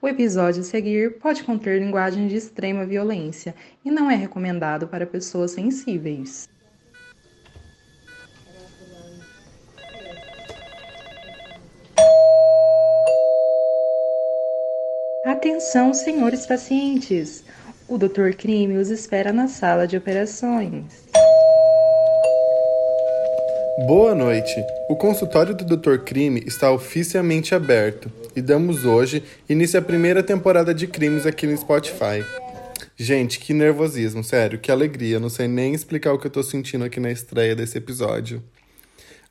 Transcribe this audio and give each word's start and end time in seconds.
O 0.00 0.06
episódio 0.06 0.60
a 0.60 0.64
seguir 0.64 1.18
pode 1.18 1.42
conter 1.42 1.80
linguagem 1.80 2.28
de 2.28 2.36
extrema 2.36 2.86
violência 2.86 3.52
e 3.84 3.90
não 3.90 4.08
é 4.08 4.14
recomendado 4.14 4.86
para 4.86 5.04
pessoas 5.04 5.50
sensíveis. 5.50 6.48
Atenção, 15.24 15.92
senhores 15.92 16.46
pacientes! 16.46 17.42
O 17.88 17.98
Dr. 17.98 18.34
Crime 18.36 18.76
os 18.76 18.90
espera 18.90 19.32
na 19.32 19.48
sala 19.48 19.84
de 19.84 19.96
operações. 19.96 21.08
Boa 23.86 24.14
noite. 24.14 24.54
O 24.88 24.94
consultório 24.94 25.56
do 25.56 25.76
Dr. 25.76 25.98
Crime 26.04 26.42
está 26.46 26.70
oficialmente 26.70 27.54
aberto 27.54 28.10
e 28.38 28.42
damos 28.42 28.84
hoje 28.84 29.24
início 29.48 29.78
à 29.78 29.82
primeira 29.82 30.22
temporada 30.22 30.72
de 30.72 30.86
crimes 30.86 31.26
aqui 31.26 31.44
no 31.44 31.56
Spotify. 31.56 32.24
Gente, 32.96 33.40
que 33.40 33.52
nervosismo, 33.52 34.22
sério, 34.22 34.60
que 34.60 34.70
alegria. 34.70 35.18
Não 35.18 35.28
sei 35.28 35.48
nem 35.48 35.74
explicar 35.74 36.12
o 36.12 36.18
que 36.18 36.28
eu 36.28 36.30
tô 36.30 36.42
sentindo 36.42 36.84
aqui 36.84 37.00
na 37.00 37.10
estreia 37.10 37.56
desse 37.56 37.76
episódio. 37.76 38.40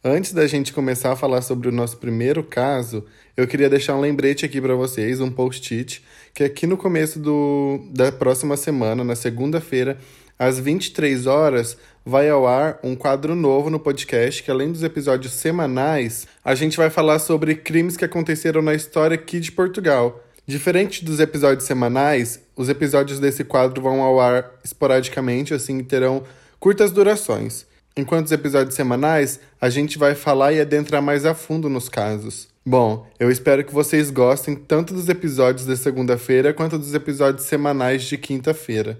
Antes 0.03 0.33
da 0.33 0.45
gente 0.45 0.73
começar 0.73 1.13
a 1.13 1.15
falar 1.15 1.41
sobre 1.41 1.69
o 1.69 1.71
nosso 1.71 1.97
primeiro 1.97 2.43
caso, 2.43 3.05
eu 3.35 3.47
queria 3.47 3.69
deixar 3.69 3.95
um 3.95 4.01
lembrete 4.01 4.45
aqui 4.45 4.59
para 4.59 4.75
vocês, 4.75 5.21
um 5.21 5.31
post-it, 5.31 6.03
que 6.33 6.43
aqui 6.43 6.67
no 6.67 6.75
começo 6.75 7.17
do, 7.17 7.79
da 7.91 8.11
próxima 8.11 8.57
semana, 8.57 9.05
na 9.05 9.15
segunda-feira, 9.15 9.97
às 10.37 10.59
23 10.59 11.27
horas, 11.27 11.77
vai 12.07 12.29
ao 12.29 12.47
ar 12.47 12.79
um 12.81 12.95
quadro 12.95 13.35
novo 13.35 13.69
no 13.69 13.77
podcast, 13.77 14.41
que 14.41 14.49
além 14.49 14.71
dos 14.71 14.81
episódios 14.81 15.33
semanais, 15.33 16.25
a 16.43 16.55
gente 16.55 16.77
vai 16.77 16.89
falar 16.89 17.19
sobre 17.19 17.53
crimes 17.53 17.97
que 17.97 18.05
aconteceram 18.05 18.61
na 18.61 18.73
história 18.73 19.15
aqui 19.15 19.41
de 19.41 19.51
Portugal. 19.51 20.23
Diferente 20.45 21.03
dos 21.03 21.19
episódios 21.19 21.65
semanais, 21.65 22.39
os 22.55 22.69
episódios 22.69 23.19
desse 23.19 23.43
quadro 23.43 23.81
vão 23.81 24.01
ao 24.01 24.21
ar 24.21 24.51
esporadicamente, 24.63 25.53
assim, 25.53 25.83
terão 25.83 26.23
curtas 26.61 26.91
durações. 26.91 27.65
Enquanto 27.97 28.27
os 28.27 28.31
episódios 28.31 28.75
semanais, 28.75 29.41
a 29.59 29.69
gente 29.69 29.97
vai 29.97 30.15
falar 30.15 30.53
e 30.53 30.61
adentrar 30.61 31.01
mais 31.01 31.25
a 31.25 31.33
fundo 31.33 31.67
nos 31.67 31.89
casos. 31.89 32.47
Bom, 32.65 33.05
eu 33.19 33.29
espero 33.29 33.65
que 33.65 33.73
vocês 33.73 34.09
gostem 34.09 34.55
tanto 34.55 34.93
dos 34.93 35.09
episódios 35.09 35.65
da 35.65 35.75
segunda-feira 35.75 36.53
quanto 36.53 36.77
dos 36.77 36.93
episódios 36.93 37.45
semanais 37.45 38.03
de 38.03 38.17
quinta-feira. 38.17 38.97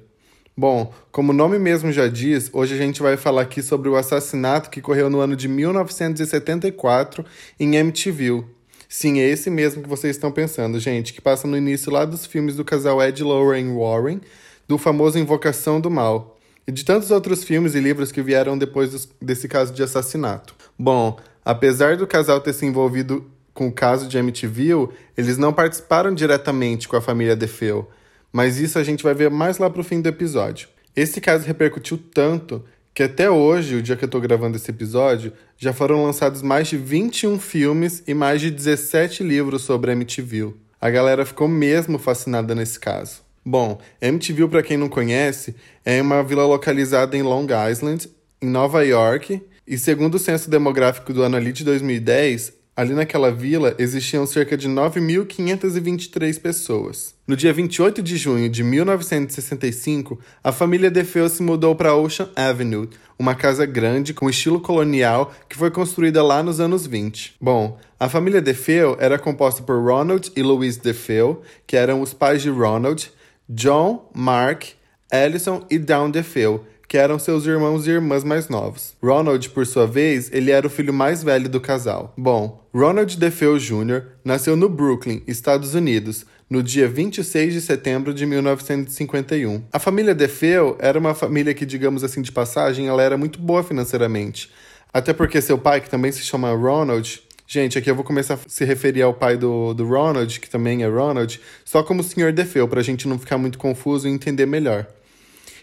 Bom, 0.59 0.91
como 1.11 1.31
o 1.31 1.35
nome 1.35 1.59
mesmo 1.59 1.91
já 1.91 2.07
diz, 2.07 2.49
hoje 2.51 2.73
a 2.73 2.77
gente 2.77 2.99
vai 2.99 3.15
falar 3.15 3.43
aqui 3.43 3.61
sobre 3.61 3.89
o 3.89 3.95
assassinato 3.95 4.71
que 4.71 4.79
ocorreu 4.79 5.07
no 5.07 5.19
ano 5.19 5.35
de 5.35 5.47
1974 5.47 7.23
em 7.59 7.77
Amityville. 7.77 8.43
Sim, 8.89 9.19
é 9.19 9.29
esse 9.29 9.51
mesmo 9.51 9.83
que 9.83 9.87
vocês 9.87 10.15
estão 10.15 10.31
pensando, 10.31 10.79
gente, 10.79 11.13
que 11.13 11.21
passa 11.21 11.47
no 11.47 11.55
início 11.55 11.91
lá 11.91 12.05
dos 12.05 12.25
filmes 12.25 12.55
do 12.55 12.65
casal 12.65 12.99
Ed 13.03 13.23
Lorraine 13.23 13.71
Warren, 13.71 14.19
do 14.67 14.79
famoso 14.79 15.19
Invocação 15.19 15.79
do 15.79 15.91
Mal 15.91 16.35
e 16.67 16.71
de 16.71 16.83
tantos 16.83 17.11
outros 17.11 17.43
filmes 17.43 17.75
e 17.75 17.79
livros 17.79 18.11
que 18.11 18.23
vieram 18.23 18.57
depois 18.57 19.07
desse 19.21 19.47
caso 19.47 19.71
de 19.71 19.83
assassinato. 19.83 20.55
Bom, 20.77 21.19
apesar 21.45 21.97
do 21.97 22.07
casal 22.07 22.41
ter 22.41 22.53
se 22.53 22.65
envolvido 22.65 23.29
com 23.53 23.67
o 23.67 23.71
caso 23.71 24.07
de 24.07 24.17
Amityville, 24.17 24.89
eles 25.15 25.37
não 25.37 25.53
participaram 25.53 26.15
diretamente 26.15 26.87
com 26.87 26.95
a 26.95 27.01
família 27.01 27.35
DeFeo, 27.35 27.87
mas 28.31 28.59
isso 28.59 28.77
a 28.77 28.83
gente 28.83 29.03
vai 29.03 29.13
ver 29.13 29.29
mais 29.29 29.57
lá 29.57 29.69
pro 29.69 29.83
fim 29.83 30.01
do 30.01 30.09
episódio. 30.09 30.67
Esse 30.95 31.21
caso 31.21 31.45
repercutiu 31.45 31.97
tanto 31.97 32.63
que 32.97 33.03
até 33.03 33.29
hoje, 33.29 33.75
o 33.75 33.81
dia 33.83 33.95
que 33.95 34.05
eu 34.05 34.09
tô 34.09 34.19
gravando 34.19 34.57
esse 34.57 34.71
episódio, 34.71 35.31
já 35.55 35.71
foram 35.71 36.03
lançados 36.03 36.41
mais 36.41 36.67
de 36.67 36.77
21 36.77 37.39
filmes 37.39 38.01
e 38.07 38.13
mais 38.15 38.41
de 38.41 38.49
17 38.49 39.21
livros 39.21 39.61
sobre 39.61 39.91
Amityville. 39.91 40.55
A 40.81 40.89
galera 40.89 41.23
ficou 41.23 41.47
mesmo 41.47 41.99
fascinada 41.99 42.55
nesse 42.55 42.79
caso. 42.79 43.21
Bom, 43.45 43.79
Amityville, 44.01 44.49
para 44.49 44.63
quem 44.63 44.77
não 44.77 44.89
conhece, 44.89 45.55
é 45.85 46.01
uma 46.01 46.23
vila 46.23 46.45
localizada 46.47 47.15
em 47.15 47.21
Long 47.21 47.45
Island, 47.69 48.09
em 48.41 48.47
Nova 48.47 48.83
York, 48.83 49.41
e 49.67 49.77
segundo 49.77 50.15
o 50.15 50.19
censo 50.19 50.49
demográfico 50.49 51.13
do 51.13 51.21
ano 51.21 51.37
ali 51.37 51.53
de 51.53 51.63
2010, 51.63 52.53
ali 52.77 52.93
naquela 52.93 53.31
vila 53.31 53.73
existiam 53.79 54.27
cerca 54.27 54.55
de 54.55 54.69
9.523 54.69 56.39
pessoas. 56.39 57.15
No 57.27 57.35
dia 57.35 57.51
28 57.51 58.03
de 58.03 58.15
junho 58.17 58.47
de 58.47 58.63
1965, 58.63 60.19
a 60.43 60.51
família 60.51 60.91
DeFeo 60.91 61.27
se 61.27 61.41
mudou 61.41 61.75
para 61.75 61.95
Ocean 61.95 62.29
Avenue, 62.35 62.87
uma 63.17 63.33
casa 63.33 63.65
grande 63.65 64.13
com 64.13 64.29
estilo 64.29 64.61
colonial 64.61 65.33
que 65.49 65.57
foi 65.57 65.71
construída 65.71 66.21
lá 66.21 66.43
nos 66.43 66.59
anos 66.59 66.85
20. 66.85 67.37
Bom, 67.41 67.79
a 67.99 68.07
família 68.07 68.43
DeFeo 68.43 68.95
era 68.99 69.17
composta 69.17 69.63
por 69.63 69.83
Ronald 69.83 70.31
e 70.35 70.43
Louise 70.43 70.79
DeFeo, 70.79 71.41
que 71.65 71.75
eram 71.75 71.99
os 71.99 72.13
pais 72.13 72.43
de 72.43 72.51
Ronald, 72.51 73.11
John, 73.49 74.07
Mark, 74.13 74.65
Ellison 75.11 75.65
e 75.67 75.79
Down 75.79 76.11
DeFeo, 76.11 76.63
que 76.87 76.97
eram 76.97 77.19
seus 77.19 77.45
irmãos 77.45 77.85
e 77.85 77.91
irmãs 77.91 78.23
mais 78.23 78.47
novos. 78.47 78.95
Ronald, 79.03 79.49
por 79.49 79.67
sua 79.67 79.85
vez, 79.85 80.31
ele 80.31 80.51
era 80.51 80.65
o 80.65 80.69
filho 80.69 80.93
mais 80.93 81.21
velho 81.21 81.49
do 81.49 81.59
casal. 81.59 82.13
Bom, 82.17 82.65
Ronald 82.73 83.17
DeFeo 83.17 83.59
Jr. 83.59 84.03
nasceu 84.23 84.55
no 84.55 84.69
Brooklyn, 84.69 85.21
Estados 85.27 85.75
Unidos, 85.75 86.25
no 86.49 86.63
dia 86.63 86.87
26 86.87 87.53
de 87.53 87.61
setembro 87.61 88.13
de 88.13 88.25
1951. 88.25 89.63
A 89.71 89.79
família 89.79 90.15
DeFeo 90.15 90.77
era 90.79 90.97
uma 90.97 91.13
família 91.13 91.53
que, 91.53 91.65
digamos 91.65 92.03
assim 92.03 92.21
de 92.21 92.31
passagem, 92.31 92.87
ela 92.87 93.03
era 93.03 93.17
muito 93.17 93.39
boa 93.39 93.63
financeiramente. 93.63 94.49
Até 94.93 95.11
porque 95.11 95.41
seu 95.41 95.57
pai, 95.57 95.81
que 95.81 95.89
também 95.89 96.11
se 96.11 96.21
chama 96.21 96.51
Ronald, 96.53 97.21
Gente, 97.49 97.77
aqui 97.77 97.89
eu 97.89 97.95
vou 97.95 98.03
começar 98.03 98.33
a 98.33 98.39
se 98.45 98.65
referir 98.65 99.03
ao 99.03 99.13
pai 99.13 99.37
do, 99.37 99.73
do 99.73 99.87
Ronald, 99.87 100.37
que 100.37 100.49
também 100.49 100.83
é 100.83 100.85
Ronald, 100.85 101.39
só 101.63 101.81
como 101.81 102.01
o 102.01 102.03
Sr. 102.03 102.33
Defeu, 102.33 102.67
para 102.67 102.81
a 102.81 102.83
gente 102.83 103.07
não 103.07 103.17
ficar 103.17 103.37
muito 103.37 103.57
confuso 103.57 104.05
e 104.05 104.11
entender 104.11 104.45
melhor. 104.45 104.85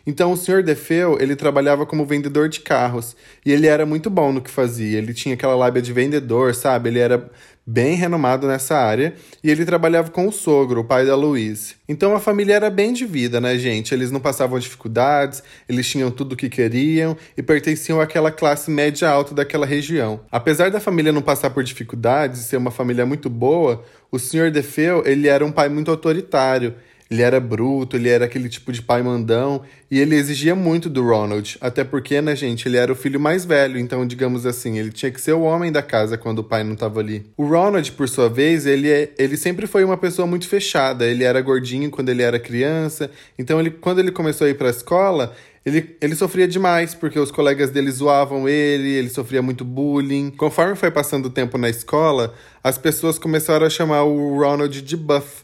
Então, 0.07 0.33
o 0.33 0.37
Sr. 0.37 0.63
Defeu, 0.63 1.19
ele 1.21 1.35
trabalhava 1.35 1.87
como 1.87 2.05
vendedor 2.05 2.49
de 2.49 2.61
carros, 2.61 3.17
e 3.45 3.53
ele 3.53 3.67
era 3.67 3.87
muito 3.87 4.11
bom 4.11 4.33
no 4.33 4.43
que 4.43 4.51
fazia. 4.51 4.99
Ele 4.99 5.15
tinha 5.15 5.35
aquela 5.35 5.57
lábia 5.57 5.81
de 5.81 5.93
vendedor, 5.93 6.55
sabe? 6.55 6.91
Ele 6.91 6.99
era 6.99 7.31
bem 7.67 7.95
renomado 7.95 8.47
nessa 8.47 8.77
área, 8.77 9.15
e 9.43 9.51
ele 9.51 9.65
trabalhava 9.65 10.11
com 10.11 10.29
o 10.29 10.33
sogro, 10.33 10.83
o 10.83 10.85
pai 10.85 11.07
da 11.07 11.17
Louise. 11.17 11.77
Então 11.89 12.15
a 12.15 12.21
família 12.21 12.55
era 12.55 12.69
bem 12.69 12.93
de 12.93 13.07
vida, 13.07 13.41
né, 13.41 13.57
gente? 13.57 13.95
Eles 13.95 14.11
não 14.11 14.21
passavam 14.21 14.59
dificuldades, 14.59 15.43
eles 15.67 15.89
tinham 15.89 16.11
tudo 16.11 16.35
o 16.35 16.37
que 16.37 16.51
queriam 16.51 17.17
e 17.37 17.43
pertenciam 17.43 18.01
àquela 18.01 18.31
classe 18.31 18.71
média 18.71 19.09
alta 19.09 19.35
daquela 19.35 19.65
região. 19.65 20.21
Apesar 20.31 20.71
da 20.71 20.79
família 20.79 21.13
não 21.13 21.23
passar 21.23 21.51
por 21.51 21.65
dificuldades 21.65 22.41
e 22.41 22.45
ser 22.45 22.59
uma 22.59 22.71
família 22.71 23.07
muito 23.07 23.31
boa, 23.31 23.83
o 24.13 24.19
Sr. 24.19 24.51
Defeu, 24.51 25.03
ele 25.07 25.29
era 25.29 25.45
um 25.45 25.51
pai 25.51 25.71
muito 25.71 25.91
autoritário 25.91 26.75
ele 27.11 27.23
era 27.23 27.39
bruto, 27.39 27.97
ele 27.97 28.09
era 28.09 28.25
aquele 28.25 28.49
tipo 28.49 28.73
de 28.73 28.83
pai 28.83 29.03
mandão 29.03 29.63
e 29.91 29.99
ele 29.99 30.17
exigia 30.17 30.55
muito 30.55 30.89
do 30.89 31.03
Ronald, 31.03 31.57
até 31.61 31.85
porque, 31.85 32.21
né, 32.21 32.35
gente, 32.35 32.67
ele 32.67 32.77
era 32.77 32.93
o 32.93 32.97
filho 32.97 33.21
mais 33.21 33.45
velho, 33.45 33.79
então, 33.79 34.07
digamos 34.07 34.47
assim, 34.47 34.79
ele 34.79 34.91
tinha 34.91 35.11
que 35.11 35.21
ser 35.21 35.33
o 35.33 35.43
homem 35.43 35.71
da 35.71 35.83
casa 35.83 36.19
quando 36.19 36.41
o 36.41 36.45
pai 36.45 36.65
não 36.65 36.73
estava 36.73 37.01
ali. 37.01 37.27
O 37.37 37.47
Ronald, 37.47 37.93
por 37.93 38.09
sua 38.09 38.29
vez, 38.29 38.67
ele, 38.67 38.91
é, 38.91 39.13
ele 39.19 39.37
sempre 39.37 39.67
foi 39.67 39.85
uma 39.85 39.97
pessoa 39.97 40.27
muito 40.27 40.49
fechada, 40.49 41.07
ele 41.07 41.23
era 41.25 41.41
gordinho 41.41 41.91
quando 41.91 42.09
ele 42.09 42.23
era 42.23 42.39
criança, 42.39 43.11
então, 43.39 43.61
ele, 43.61 43.71
quando 43.71 44.01
ele 44.01 44.11
começou 44.11 44.47
a 44.47 44.51
ir 44.51 44.55
para 44.55 44.69
a 44.69 44.71
escola, 44.71 45.35
ele, 45.65 45.97
ele 46.01 46.15
sofria 46.15 46.47
demais, 46.47 46.95
porque 46.95 47.19
os 47.19 47.31
colegas 47.31 47.71
dele 47.71 47.91
zoavam 47.91 48.47
ele, 48.47 48.91
ele 48.91 49.09
sofria 49.09 49.41
muito 49.41 49.65
bullying. 49.65 50.31
Conforme 50.31 50.77
foi 50.77 50.91
passando 50.91 51.27
o 51.27 51.31
tempo 51.31 51.57
na 51.57 51.71
escola, 51.71 52.35
as 52.63 52.77
pessoas 52.77 53.19
começaram 53.19 53.67
a 53.67 53.71
chamar 53.71 54.03
o 54.03 54.39
Ronald 54.39 54.83
de 54.83 54.97
Buff, 54.97 55.44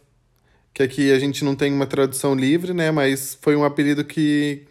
que 0.75 0.83
aqui 0.83 1.13
a 1.13 1.19
gente 1.19 1.45
não 1.45 1.55
tem 1.57 1.73
uma 1.73 1.87
tradução 1.87 2.35
livre, 2.35 2.73
né? 2.73 2.91
Mas 2.91 3.39
foi 3.41 3.57
um 3.57 3.65
apelido 3.65 4.05
que, 4.05 4.67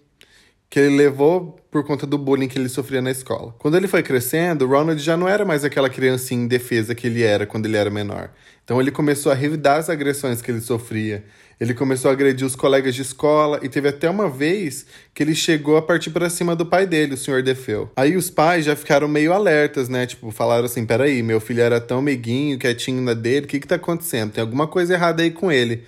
que 0.69 0.79
ele 0.79 0.95
levou 0.95 1.57
por 1.71 1.83
conta 1.83 2.05
do 2.05 2.17
bullying 2.17 2.47
que 2.47 2.59
ele 2.59 2.69
sofria 2.69 3.01
na 3.01 3.09
escola. 3.09 3.55
Quando 3.57 3.75
ele 3.75 3.87
foi 3.87 4.03
crescendo, 4.03 4.67
Ronald 4.67 5.01
já 5.01 5.17
não 5.17 5.27
era 5.27 5.43
mais 5.43 5.63
aquela 5.63 5.89
criancinha 5.89 6.43
indefesa 6.43 6.93
que 6.93 7.07
ele 7.07 7.23
era 7.23 7.45
quando 7.45 7.65
ele 7.65 7.77
era 7.77 7.89
menor. 7.89 8.29
Então 8.63 8.79
ele 8.79 8.91
começou 8.91 9.31
a 9.31 9.35
revidar 9.35 9.77
as 9.77 9.89
agressões 9.89 10.41
que 10.41 10.51
ele 10.51 10.61
sofria. 10.61 11.23
Ele 11.59 11.73
começou 11.73 12.09
a 12.09 12.13
agredir 12.13 12.45
os 12.45 12.55
colegas 12.55 12.95
de 12.95 13.01
escola 13.01 13.59
e 13.61 13.67
teve 13.67 13.89
até 13.89 14.09
uma 14.09 14.29
vez 14.29 14.85
que 15.13 15.21
ele 15.21 15.35
chegou 15.35 15.75
a 15.75 15.81
partir 15.81 16.11
para 16.11 16.29
cima 16.29 16.55
do 16.55 16.65
pai 16.65 16.85
dele, 16.85 17.15
o 17.15 17.17
senhor 17.17 17.43
Defeu. 17.43 17.91
Aí 17.97 18.15
os 18.15 18.29
pais 18.29 18.63
já 18.63 18.75
ficaram 18.75 19.07
meio 19.07 19.33
alertas, 19.33 19.89
né? 19.89 20.05
Tipo, 20.05 20.31
falaram 20.31 20.65
assim: 20.65 20.85
peraí, 20.85 21.21
meu 21.21 21.41
filho 21.41 21.61
era 21.61 21.81
tão 21.81 22.01
meiguinho, 22.01 22.57
quietinho 22.57 23.01
na 23.01 23.13
dele, 23.13 23.45
o 23.45 23.49
que 23.49 23.59
que 23.59 23.67
tá 23.67 23.75
acontecendo? 23.75 24.31
Tem 24.31 24.41
alguma 24.41 24.67
coisa 24.67 24.93
errada 24.93 25.21
aí 25.21 25.31
com 25.31 25.51
ele. 25.51 25.83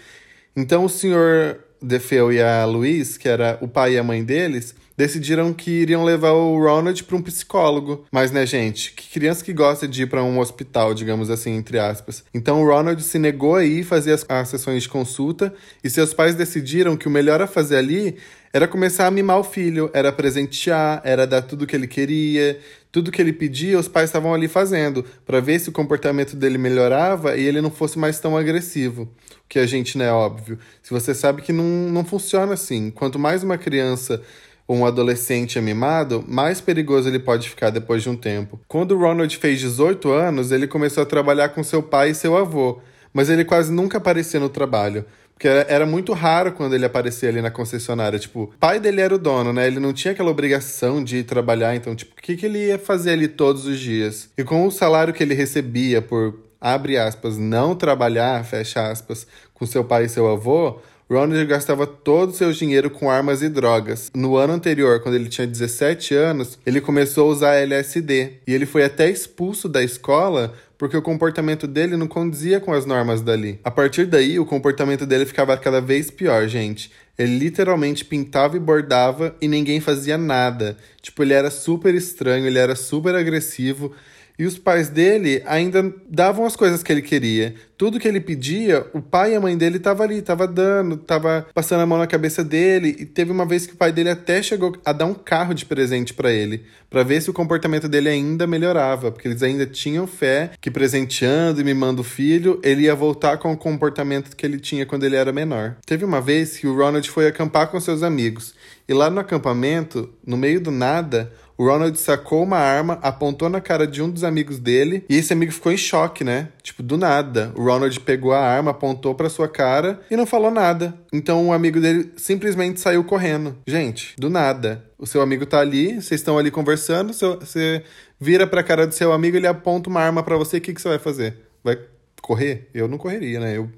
Então 0.56 0.84
o 0.84 0.90
senhor 0.90 1.60
Defeu 1.82 2.32
e 2.32 2.42
a 2.42 2.66
Luiz, 2.66 3.18
que 3.18 3.28
era 3.28 3.58
o 3.62 3.68
pai 3.68 3.94
e 3.94 3.98
a 3.98 4.04
mãe 4.04 4.24
deles, 4.24 4.76
decidiram 4.96 5.52
que 5.52 5.72
iriam 5.72 6.04
levar 6.04 6.32
o 6.32 6.60
Ronald 6.60 7.04
para 7.04 7.16
um 7.16 7.22
psicólogo. 7.22 8.06
Mas, 8.12 8.32
né, 8.32 8.46
gente, 8.46 8.94
que 8.94 9.10
criança 9.10 9.44
que 9.44 9.52
gosta 9.52 9.88
de 9.88 10.04
ir 10.04 10.06
para 10.06 10.24
um 10.24 10.40
hospital, 10.40 10.94
digamos 10.94 11.30
assim, 11.30 11.56
entre 11.56 11.80
aspas. 11.80 12.24
Então 12.34 12.62
o 12.62 12.68
Ronald 12.68 13.02
se 13.02 13.18
negou 13.18 13.56
a 13.56 13.66
ir 13.66 13.84
fazer 13.84 14.14
as, 14.14 14.26
as 14.30 14.50
sessões 14.50 14.84
de 14.84 14.90
consulta 14.90 15.54
e 15.84 15.90
seus 15.90 16.14
pais 16.14 16.36
decidiram 16.36 16.96
que 16.96 17.08
o 17.08 17.12
melhor 17.12 17.42
a 17.42 17.48
fazer 17.48 17.78
ali 17.78 18.18
era 18.54 18.68
começar 18.68 19.08
a 19.08 19.12
mimar 19.12 19.40
o 19.40 19.44
filho, 19.44 19.90
era 19.94 20.12
presentear, 20.12 21.02
era 21.06 21.26
dar 21.26 21.42
tudo 21.42 21.66
que 21.66 21.76
ele 21.76 21.88
queria, 21.88 22.60
tudo 22.92 23.12
que 23.12 23.22
ele 23.22 23.32
pedia, 23.32 23.80
os 23.80 23.88
pais 23.88 24.10
estavam 24.10 24.34
ali 24.34 24.48
fazendo, 24.48 25.06
para 25.26 25.40
ver 25.40 25.60
se 25.60 25.70
o 25.70 25.72
comportamento 25.72 26.36
dele 26.36 26.58
melhorava 26.58 27.38
e 27.38 27.46
ele 27.46 27.62
não 27.62 27.72
fosse 27.72 27.98
mais 27.98 28.20
tão 28.20 28.36
agressivo. 28.36 29.10
Que 29.48 29.60
a 29.60 29.66
gente, 29.66 29.98
né, 29.98 30.12
óbvio. 30.12 30.60
Se 30.82 30.92
você 30.92 31.14
sabe 31.14 31.42
que 31.42 31.54
não, 31.54 31.64
não 31.64 32.04
funciona 32.04 32.54
assim. 32.54 32.92
Quanto 32.92 33.18
mais 33.18 33.44
uma 33.44 33.58
criança 33.58 34.22
ou 34.68 34.78
um 34.78 34.86
adolescente 34.86 35.58
é 35.58 35.62
mimado, 35.62 36.24
mais 36.28 36.62
perigoso 36.62 37.08
ele 37.08 37.20
pode 37.20 37.50
ficar 37.50 37.70
depois 37.70 38.04
de 38.04 38.10
um 38.10 38.16
tempo. 38.16 38.60
Quando 38.68 38.92
o 38.94 39.00
Ronald 39.00 39.36
fez 39.38 39.60
18 39.60 40.12
anos, 40.12 40.52
ele 40.52 40.68
começou 40.68 41.04
a 41.04 41.06
trabalhar 41.06 41.50
com 41.50 41.64
seu 41.64 41.82
pai 41.82 42.12
e 42.12 42.16
seu 42.16 42.38
avô, 42.38 42.82
mas 43.14 43.30
ele 43.30 43.44
quase 43.44 43.72
nunca 43.72 43.98
aparecia 43.98 44.40
no 44.40 44.50
trabalho. 44.50 45.06
Porque 45.42 45.48
era, 45.48 45.66
era, 45.68 45.86
muito 45.88 46.14
raro 46.14 46.52
quando 46.52 46.76
ele 46.76 46.86
aparecia 46.86 47.28
ali 47.28 47.42
na 47.42 47.50
concessionária. 47.50 48.20
Tipo, 48.20 48.54
pai 48.60 48.80
dele 48.80 49.02
era 49.02 49.16
o 49.16 49.18
dono, 49.18 49.52
né? 49.52 49.66
Ele 49.66 49.80
não 49.80 49.92
tinha 49.92 50.12
aquela 50.12 50.30
obrigação 50.30 51.04
de 51.04 51.18
ir 51.18 51.24
trabalhar. 51.24 51.76
Então, 51.76 51.96
tipo, 51.96 52.14
o 52.16 52.22
que, 52.22 52.38
que 52.38 52.46
ele 52.46 52.68
ia 52.68 52.78
fazer 52.78 53.14
ali 53.14 53.28
todos 53.28 53.66
os 53.66 53.80
dias? 53.80 54.30
E 54.38 54.44
com 54.44 54.68
o 54.68 54.72
salário 54.72 55.12
que 55.12 55.24
ele 55.24 55.34
recebia 55.34 56.00
por, 56.00 56.38
abre 56.62 56.96
aspas, 56.96 57.40
não 57.40 57.74
trabalhar, 57.74 58.46
fecha 58.46 58.92
aspas, 58.92 59.26
com 59.52 59.66
seu 59.66 59.84
pai 59.84 60.06
e 60.06 60.10
seu 60.10 60.30
avô, 60.30 60.80
Ronald 61.10 61.46
gastava 61.46 61.86
todo 61.86 62.30
o 62.30 62.34
seu 62.34 62.54
dinheiro 62.54 62.90
com 62.90 63.12
armas 63.12 63.42
e 63.42 63.50
drogas. 63.50 64.10
No 64.16 64.38
ano 64.38 64.54
anterior, 64.54 65.02
quando 65.02 65.16
ele 65.16 65.28
tinha 65.28 65.46
17 65.46 66.14
anos, 66.16 66.58
ele 66.66 66.80
começou 66.80 67.28
a 67.28 67.32
usar 67.32 67.56
LSD. 67.56 68.34
E 68.48 68.54
ele 68.54 68.66
foi 68.66 68.84
até 68.84 69.10
expulso 69.10 69.68
da 69.68 69.84
escola 69.84 70.54
porque 70.82 70.98
o 70.98 71.02
comportamento 71.04 71.68
dele 71.68 71.96
não 71.96 72.08
condizia 72.08 72.60
com 72.60 72.74
as 72.74 72.88
normas 72.88 73.22
dali. 73.22 73.60
A 73.64 73.70
partir 73.70 74.08
daí, 74.08 74.40
o 74.40 74.46
comportamento 74.48 75.06
dele 75.06 75.28
ficava 75.28 75.56
cada 75.56 75.80
vez 75.80 76.10
pior, 76.10 76.48
gente. 76.48 76.92
Ele 77.16 77.38
literalmente 77.38 78.04
pintava 78.04 78.58
e 78.58 78.60
bordava 78.60 79.36
e 79.40 79.48
ninguém 79.48 79.80
fazia 79.80 80.18
nada. 80.18 80.76
Tipo, 81.00 81.22
ele 81.22 81.34
era 81.34 81.52
super 81.52 81.94
estranho, 81.94 82.48
ele 82.48 82.58
era 82.58 82.76
super 82.76 83.14
agressivo 83.14 83.94
e 84.38 84.46
os 84.46 84.58
pais 84.58 84.90
dele 84.90 85.42
ainda 85.46 85.94
davam 86.10 86.46
as 86.46 86.56
coisas 86.56 86.82
que 86.82 86.92
ele 86.92 87.02
queria. 87.02 87.54
Tudo 87.78 88.00
que 88.00 88.08
ele 88.08 88.20
pedia, 88.20 88.86
o 88.94 89.02
pai 89.02 89.34
e 89.34 89.36
a 89.36 89.42
mãe 89.42 89.58
dele 89.58 89.78
estavam 89.78 90.06
ali, 90.06 90.20
estavam 90.20 90.52
dando, 90.52 90.96
estavam 90.96 91.44
passando 91.54 91.82
a 91.82 91.86
mão 91.86 91.98
na 91.98 92.06
cabeça 92.06 92.44
dele. 92.44 92.96
E 93.00 93.06
teve 93.06 93.32
uma 93.32 93.46
vez 93.46 93.66
que 93.66 93.74
o 93.74 93.78
pai 93.78 93.92
dele 93.92 94.10
até 94.10 94.42
chegou 94.42 94.78
a 94.86 94.94
dar 94.94 95.06
um 95.06 95.14
carro 95.14 95.54
de 95.54 95.66
presente 95.66 96.14
para 96.14 96.32
ele, 96.32 96.64
para 96.90 97.04
ver 97.04 97.22
se 97.22 97.30
o 97.30 97.34
comportamento 97.34 97.88
dele 97.88 98.10
ainda 98.10 98.46
melhorava, 98.46 99.12
porque 99.12 99.28
eles 99.28 99.42
ainda 99.42 99.66
tinham 99.66 100.06
fé 100.06 100.52
que 100.62 100.70
presenteando 100.70 101.60
e 101.60 101.64
mimando 101.64 102.02
o 102.02 102.06
filho, 102.06 102.60
ele 102.64 102.84
ia 102.84 102.94
voltar 102.94 103.38
com 103.38 103.52
o 103.52 103.58
comportamento 103.58 104.36
que 104.36 104.46
ele 104.46 104.60
tinha 104.60 104.86
quando 104.86 105.04
ele 105.04 105.16
era 105.16 105.32
menor. 105.32 105.78
Teve 105.86 106.06
uma 106.06 106.22
vez 106.22 106.58
que 106.58 106.68
o 106.68 106.76
Ronald 106.76 107.10
foi 107.10 107.28
acampar 107.28 107.68
com 107.68 107.80
seus 107.80 108.04
amigos, 108.04 108.54
e 108.88 108.94
lá 108.94 109.10
no 109.10 109.20
acampamento, 109.20 110.14
no 110.26 110.36
meio 110.36 110.60
do 110.60 110.70
nada, 110.70 111.32
o 111.58 111.66
Ronald 111.66 111.98
sacou 112.00 112.44
uma 112.44 112.58
arma, 112.58 113.00
apontou 113.02 113.50
na 113.50 113.62
cara 113.62 113.86
de 113.86 114.02
um 114.02 114.10
dos 114.10 114.24
amigos 114.24 114.60
dele 114.60 115.06
e 115.10 115.16
esse 115.18 115.34
amigo 115.34 115.52
ficou 115.52 115.72
em 115.72 115.78
choque, 115.78 116.24
né? 116.24 116.50
Tipo, 116.64 116.82
do 116.82 116.98
nada. 116.98 117.52
O 117.56 117.64
Ronald 117.64 118.00
pegou 118.00 118.34
a 118.34 118.40
arma, 118.40 118.72
apontou 118.72 119.14
para 119.14 119.30
sua 119.30 119.48
cara 119.48 120.02
e 120.10 120.16
não 120.16 120.26
falou 120.26 120.52
nada. 120.52 120.94
Então 121.14 121.48
o 121.48 121.54
amigo 121.54 121.80
dele 121.80 122.12
simplesmente 122.18 122.80
saiu 122.80 123.04
correndo. 123.04 123.58
Gente, 123.68 124.16
do 124.18 124.30
nada. 124.30 124.86
O 124.98 125.06
seu 125.06 125.22
amigo 125.22 125.46
tá 125.46 125.60
ali, 125.60 125.96
vocês 125.96 126.22
estão 126.22 126.38
ali 126.38 126.52
conversando, 126.52 127.14
você 127.14 127.84
vira 128.20 128.46
pra 128.46 128.64
cara 128.64 128.86
do 128.86 128.94
seu 128.94 129.12
amigo, 129.12 129.36
ele 129.36 129.48
aponta 129.48 129.90
uma 129.90 130.00
arma 130.00 130.22
para 130.22 130.38
você, 130.38 130.58
o 130.58 130.62
que, 130.62 130.74
que 130.74 130.82
você 130.82 130.90
vai 130.90 131.00
fazer? 131.00 131.38
Vai 131.64 131.78
correr? 132.22 132.70
Eu 132.74 132.88
não 132.88 132.98
correria, 132.98 133.40
né? 133.40 133.58
Eu 133.58 133.70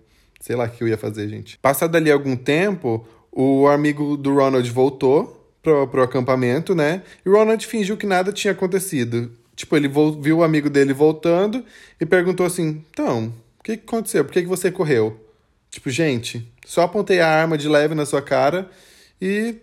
sei 0.44 0.58
lá 0.58 0.66
o 0.66 0.70
que 0.70 0.84
eu 0.84 0.88
ia 0.90 0.98
fazer, 0.98 1.30
gente. 1.30 1.58
Passado 1.60 1.96
ali 1.96 2.12
algum 2.12 2.36
tempo, 2.36 3.08
o 3.32 3.68
amigo 3.68 4.18
do 4.18 4.36
Ronald 4.36 4.70
voltou 4.70 5.43
pro, 5.64 5.88
pro 5.88 6.04
acampamento, 6.04 6.76
né? 6.76 7.02
E 7.26 7.30
Ronald 7.30 7.66
fingiu 7.66 7.96
que 7.96 8.06
nada 8.06 8.34
tinha 8.34 8.52
acontecido. 8.52 9.32
Tipo, 9.56 9.78
ele 9.78 9.90
viu 10.20 10.40
o 10.40 10.44
amigo 10.44 10.70
dele 10.70 10.94
voltando 10.94 11.64
e 12.00 12.06
perguntou 12.06 12.46
assim: 12.46 12.84
Então, 12.92 13.34
o 13.60 13.64
que, 13.64 13.78
que 13.78 13.84
aconteceu? 13.84 14.26
Por 14.26 14.34
que, 14.34 14.42
que 14.42 14.48
você 14.48 14.70
correu? 14.70 15.20
Tipo, 15.72 15.90
gente, 15.90 16.52
só 16.66 16.82
apontei 16.82 17.20
a 17.20 17.28
arma 17.28 17.58
de 17.58 17.68
leve 17.68 17.96
na 17.96 18.06
sua 18.06 18.22
cara 18.22 18.70
e. 19.20 19.56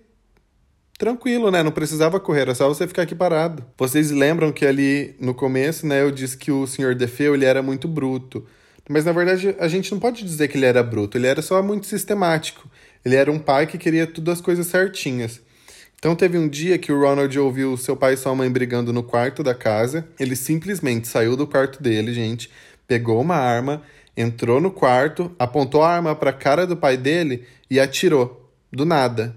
Tranquilo, 0.98 1.50
né? 1.50 1.62
Não 1.62 1.72
precisava 1.72 2.20
correr, 2.20 2.42
era 2.42 2.54
só 2.54 2.68
você 2.68 2.86
ficar 2.86 3.02
aqui 3.02 3.14
parado. 3.14 3.64
Vocês 3.78 4.10
lembram 4.10 4.52
que 4.52 4.66
ali 4.66 5.16
no 5.18 5.32
começo, 5.32 5.86
né, 5.86 6.02
eu 6.02 6.10
disse 6.10 6.36
que 6.36 6.52
o 6.52 6.66
Sr. 6.66 6.94
Defeu 6.94 7.34
ele 7.34 7.46
era 7.46 7.62
muito 7.62 7.88
bruto. 7.88 8.46
Mas 8.86 9.06
na 9.06 9.12
verdade 9.12 9.56
a 9.58 9.66
gente 9.66 9.90
não 9.92 9.98
pode 9.98 10.22
dizer 10.22 10.48
que 10.48 10.58
ele 10.58 10.66
era 10.66 10.82
bruto, 10.82 11.16
ele 11.16 11.26
era 11.26 11.40
só 11.40 11.62
muito 11.62 11.86
sistemático. 11.86 12.68
Ele 13.02 13.16
era 13.16 13.32
um 13.32 13.38
pai 13.38 13.66
que 13.66 13.78
queria 13.78 14.06
tudo 14.06 14.30
as 14.30 14.42
coisas 14.42 14.66
certinhas. 14.66 15.40
Então 16.00 16.16
teve 16.16 16.38
um 16.38 16.48
dia 16.48 16.78
que 16.78 16.90
o 16.90 16.98
Ronald 16.98 17.38
ouviu 17.38 17.76
seu 17.76 17.94
pai 17.94 18.14
e 18.14 18.16
sua 18.16 18.34
mãe 18.34 18.50
brigando 18.50 18.90
no 18.90 19.02
quarto 19.02 19.42
da 19.42 19.54
casa. 19.54 20.08
Ele 20.18 20.34
simplesmente 20.34 21.06
saiu 21.06 21.36
do 21.36 21.46
quarto 21.46 21.82
dele, 21.82 22.14
gente, 22.14 22.50
pegou 22.88 23.20
uma 23.20 23.36
arma, 23.36 23.82
entrou 24.16 24.62
no 24.62 24.70
quarto, 24.70 25.30
apontou 25.38 25.82
a 25.82 25.92
arma 25.92 26.16
para 26.16 26.30
a 26.30 26.32
cara 26.32 26.66
do 26.66 26.74
pai 26.74 26.96
dele 26.96 27.44
e 27.70 27.78
atirou 27.78 28.50
do 28.72 28.86
nada. 28.86 29.36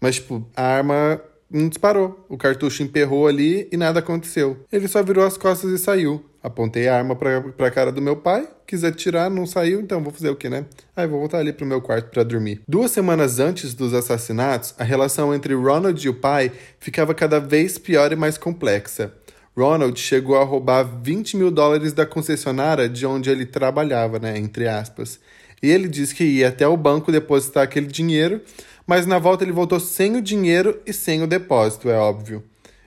Mas 0.00 0.14
tipo, 0.14 0.46
a 0.54 0.62
arma 0.62 1.20
não 1.50 1.68
disparou. 1.68 2.24
O 2.28 2.38
cartucho 2.38 2.84
emperrou 2.84 3.26
ali 3.26 3.68
e 3.72 3.76
nada 3.76 3.98
aconteceu. 3.98 4.64
Ele 4.70 4.86
só 4.86 5.02
virou 5.02 5.26
as 5.26 5.36
costas 5.36 5.72
e 5.72 5.78
saiu. 5.78 6.24
Apontei 6.44 6.88
a 6.88 6.98
arma 6.98 7.16
pra, 7.16 7.40
pra 7.40 7.70
cara 7.70 7.90
do 7.90 8.02
meu 8.02 8.16
pai, 8.16 8.46
quis 8.66 8.84
atirar, 8.84 9.30
não 9.30 9.46
saiu, 9.46 9.80
então 9.80 10.02
vou 10.02 10.12
fazer 10.12 10.28
o 10.28 10.36
que, 10.36 10.50
né? 10.50 10.66
Aí 10.94 11.06
vou 11.06 11.18
voltar 11.18 11.38
ali 11.38 11.54
pro 11.54 11.64
meu 11.64 11.80
quarto 11.80 12.10
para 12.10 12.22
dormir. 12.22 12.60
Duas 12.68 12.90
semanas 12.90 13.38
antes 13.38 13.72
dos 13.72 13.94
assassinatos, 13.94 14.74
a 14.78 14.84
relação 14.84 15.34
entre 15.34 15.54
Ronald 15.54 16.04
e 16.04 16.10
o 16.10 16.12
pai 16.12 16.52
ficava 16.78 17.14
cada 17.14 17.40
vez 17.40 17.78
pior 17.78 18.12
e 18.12 18.16
mais 18.16 18.36
complexa. 18.36 19.10
Ronald 19.56 19.98
chegou 19.98 20.36
a 20.36 20.44
roubar 20.44 20.82
20 20.82 21.38
mil 21.38 21.50
dólares 21.50 21.94
da 21.94 22.04
concessionária 22.04 22.90
de 22.90 23.06
onde 23.06 23.30
ele 23.30 23.46
trabalhava, 23.46 24.18
né? 24.18 24.36
Entre 24.36 24.68
aspas. 24.68 25.18
E 25.62 25.70
ele 25.70 25.88
disse 25.88 26.14
que 26.14 26.24
ia 26.24 26.48
até 26.48 26.68
o 26.68 26.76
banco 26.76 27.10
depositar 27.10 27.62
aquele 27.62 27.86
dinheiro, 27.86 28.42
mas 28.86 29.06
na 29.06 29.18
volta 29.18 29.44
ele 29.44 29.52
voltou 29.52 29.80
sem 29.80 30.14
o 30.14 30.20
dinheiro 30.20 30.78
e 30.84 30.92
sem 30.92 31.22
o 31.22 31.26
depósito, 31.26 31.88
é 31.88 31.96
óbvio. 31.96 32.44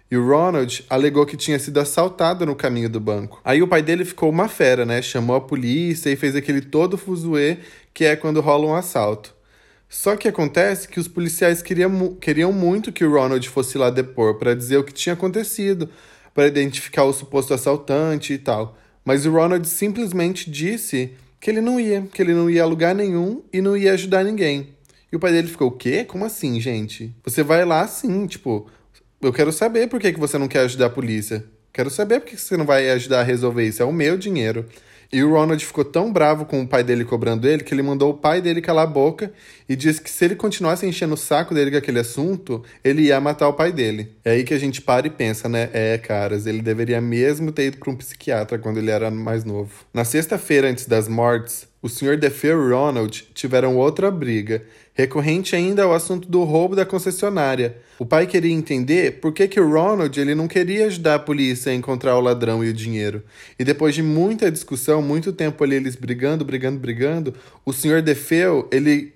E 0.10 0.16
o 0.16 0.26
Ronald 0.26 0.86
alegou 0.90 1.26
que 1.26 1.36
tinha 1.36 1.60
sido 1.60 1.80
assaltado 1.80 2.46
no 2.46 2.56
caminho 2.56 2.90
do 2.90 3.00
banco. 3.00 3.42
Aí 3.44 3.62
o 3.62 3.68
pai 3.68 3.82
dele 3.82 4.06
ficou 4.06 4.30
uma 4.30 4.48
fera, 4.48 4.86
né? 4.86 5.02
Chamou 5.02 5.36
a 5.36 5.42
polícia 5.42 6.10
e 6.10 6.16
fez 6.16 6.36
aquele 6.36 6.62
todo 6.62 6.98
fuzuê 6.98 7.58
que 7.94 8.06
é 8.06 8.16
quando 8.16 8.40
rola 8.40 8.68
um 8.68 8.76
assalto. 8.76 9.36
Só 9.90 10.16
que 10.16 10.28
acontece 10.28 10.88
que 10.88 11.00
os 11.00 11.08
policiais 11.08 11.62
queriam, 11.62 12.16
queriam 12.16 12.54
muito 12.54 12.92
que 12.92 13.04
o 13.04 13.12
Ronald 13.12 13.48
fosse 13.50 13.78
lá 13.78 13.90
depor 13.90 14.36
para 14.36 14.54
dizer 14.54 14.78
o 14.78 14.84
que 14.84 14.94
tinha 14.94 15.14
acontecido, 15.14 15.90
para 16.34 16.48
identificar 16.48 17.04
o 17.04 17.14
suposto 17.14 17.54
assaltante 17.54 18.34
e 18.34 18.38
tal. 18.38 18.78
Mas 19.04 19.26
o 19.26 19.32
Ronald 19.32 19.68
simplesmente 19.68 20.50
disse 20.50 21.14
que 21.40 21.50
ele 21.50 21.62
não 21.62 21.80
ia, 21.80 22.08
que 22.14 22.22
ele 22.22 22.34
não 22.34 22.50
ia 22.50 22.64
a 22.64 22.66
lugar 22.66 22.94
nenhum 22.94 23.44
e 23.52 23.62
não 23.62 23.76
ia 23.76 23.94
ajudar 23.94 24.24
ninguém. 24.24 24.70
E 25.12 25.16
o 25.16 25.20
pai 25.20 25.32
dele 25.32 25.48
ficou: 25.48 25.70
"O 25.70 25.72
quê? 25.72 26.04
Como 26.04 26.26
assim, 26.26 26.60
gente? 26.60 27.16
Você 27.24 27.42
vai 27.42 27.64
lá 27.64 27.88
sim, 27.88 28.28
tipo, 28.28 28.68
eu 29.22 29.34
quero 29.34 29.52
saber 29.52 29.88
por 29.88 30.00
que, 30.00 30.14
que 30.14 30.20
você 30.20 30.38
não 30.38 30.48
quer 30.48 30.60
ajudar 30.60 30.88
a 30.88 30.90
polícia. 30.90 31.44
Quero 31.74 31.90
saber 31.90 32.20
por 32.20 32.30
que 32.30 32.38
você 32.38 32.58
não 32.58 32.66
vai 32.66 32.90
ajudar 32.92 33.22
a 33.22 33.24
resolver 33.24 33.66
isso. 33.66 33.82
É 33.82 33.86
o 33.86 33.92
meu 33.92 34.18
dinheiro. 34.18 34.66
E 35.12 35.24
o 35.24 35.32
Ronald 35.32 35.66
ficou 35.66 35.86
tão 35.86 36.12
bravo 36.12 36.46
com 36.46 36.62
o 36.62 36.68
pai 36.68 36.84
dele 36.84 37.06
cobrando 37.06 37.48
ele 37.48 37.64
que 37.64 37.74
ele 37.74 37.82
mandou 37.82 38.12
o 38.12 38.18
pai 38.18 38.42
dele 38.42 38.62
calar 38.62 38.84
a 38.84 38.90
boca 38.90 39.32
e 39.68 39.76
disse 39.76 40.02
que 40.02 40.10
se 40.10 40.26
ele 40.26 40.36
continuasse 40.36 40.86
enchendo 40.86 41.14
o 41.14 41.18
saco 41.18 41.54
dele 41.54 41.72
com 41.72 41.78
aquele 41.78 42.00
assunto, 42.00 42.62
ele 42.84 43.04
ia 43.04 43.22
matar 43.22 43.48
o 43.48 43.54
pai 43.54 43.72
dele. 43.72 44.12
É 44.24 44.32
aí 44.32 44.44
que 44.44 44.54
a 44.54 44.60
gente 44.60 44.82
para 44.82 45.08
e 45.08 45.10
pensa, 45.10 45.48
né? 45.48 45.70
É, 45.72 45.98
caras, 45.98 46.46
ele 46.46 46.62
deveria 46.62 47.00
mesmo 47.00 47.54
ter 47.54 47.68
ido 47.68 47.78
para 47.78 47.92
um 47.92 47.96
psiquiatra 47.96 48.60
quando 48.60 48.78
ele 48.80 48.92
era 48.92 49.10
mais 49.10 49.46
novo. 49.46 49.72
Na 49.94 50.04
sexta-feira 50.04 50.70
antes 50.70 50.86
das 50.86 51.08
mortes, 51.08 51.68
o 51.82 51.88
Sr. 51.88 52.18
DeFeo 52.18 52.68
e 52.68 52.74
Ronald 52.74 53.30
tiveram 53.34 53.78
outra 53.78 54.12
briga, 54.12 54.64
recorrente 54.98 55.56
ainda 55.56 55.84
ao 55.84 55.94
assunto 55.94 56.28
do 56.28 56.44
roubo 56.44 56.76
da 56.76 56.84
concessionária. 56.84 57.78
O 58.00 58.06
pai 58.06 58.26
queria 58.26 58.52
entender 58.52 59.20
por 59.20 59.32
que, 59.32 59.48
que 59.48 59.60
o 59.60 59.72
Ronald 59.72 60.20
ele 60.20 60.34
não 60.34 60.48
queria 60.48 60.88
ajudar 60.88 61.16
a 61.16 61.20
polícia 61.20 61.72
a 61.72 61.76
encontrar 61.76 62.18
o 62.18 62.20
ladrão 62.20 62.66
e 62.66 62.70
o 62.70 62.74
dinheiro. 62.74 63.24
E 63.60 63.64
depois 63.64 63.94
de 63.94 64.02
muita 64.02 64.52
discussão, 64.52 65.00
muito 65.00 65.32
tempo 65.32 65.64
ali 65.64 65.76
eles 65.76 65.96
brigando, 65.96 66.44
brigando, 66.44 66.80
brigando, 66.80 67.34
o 67.64 67.72
Sr. 67.72 68.02
DeFeo, 68.02 68.68
ele 68.72 69.14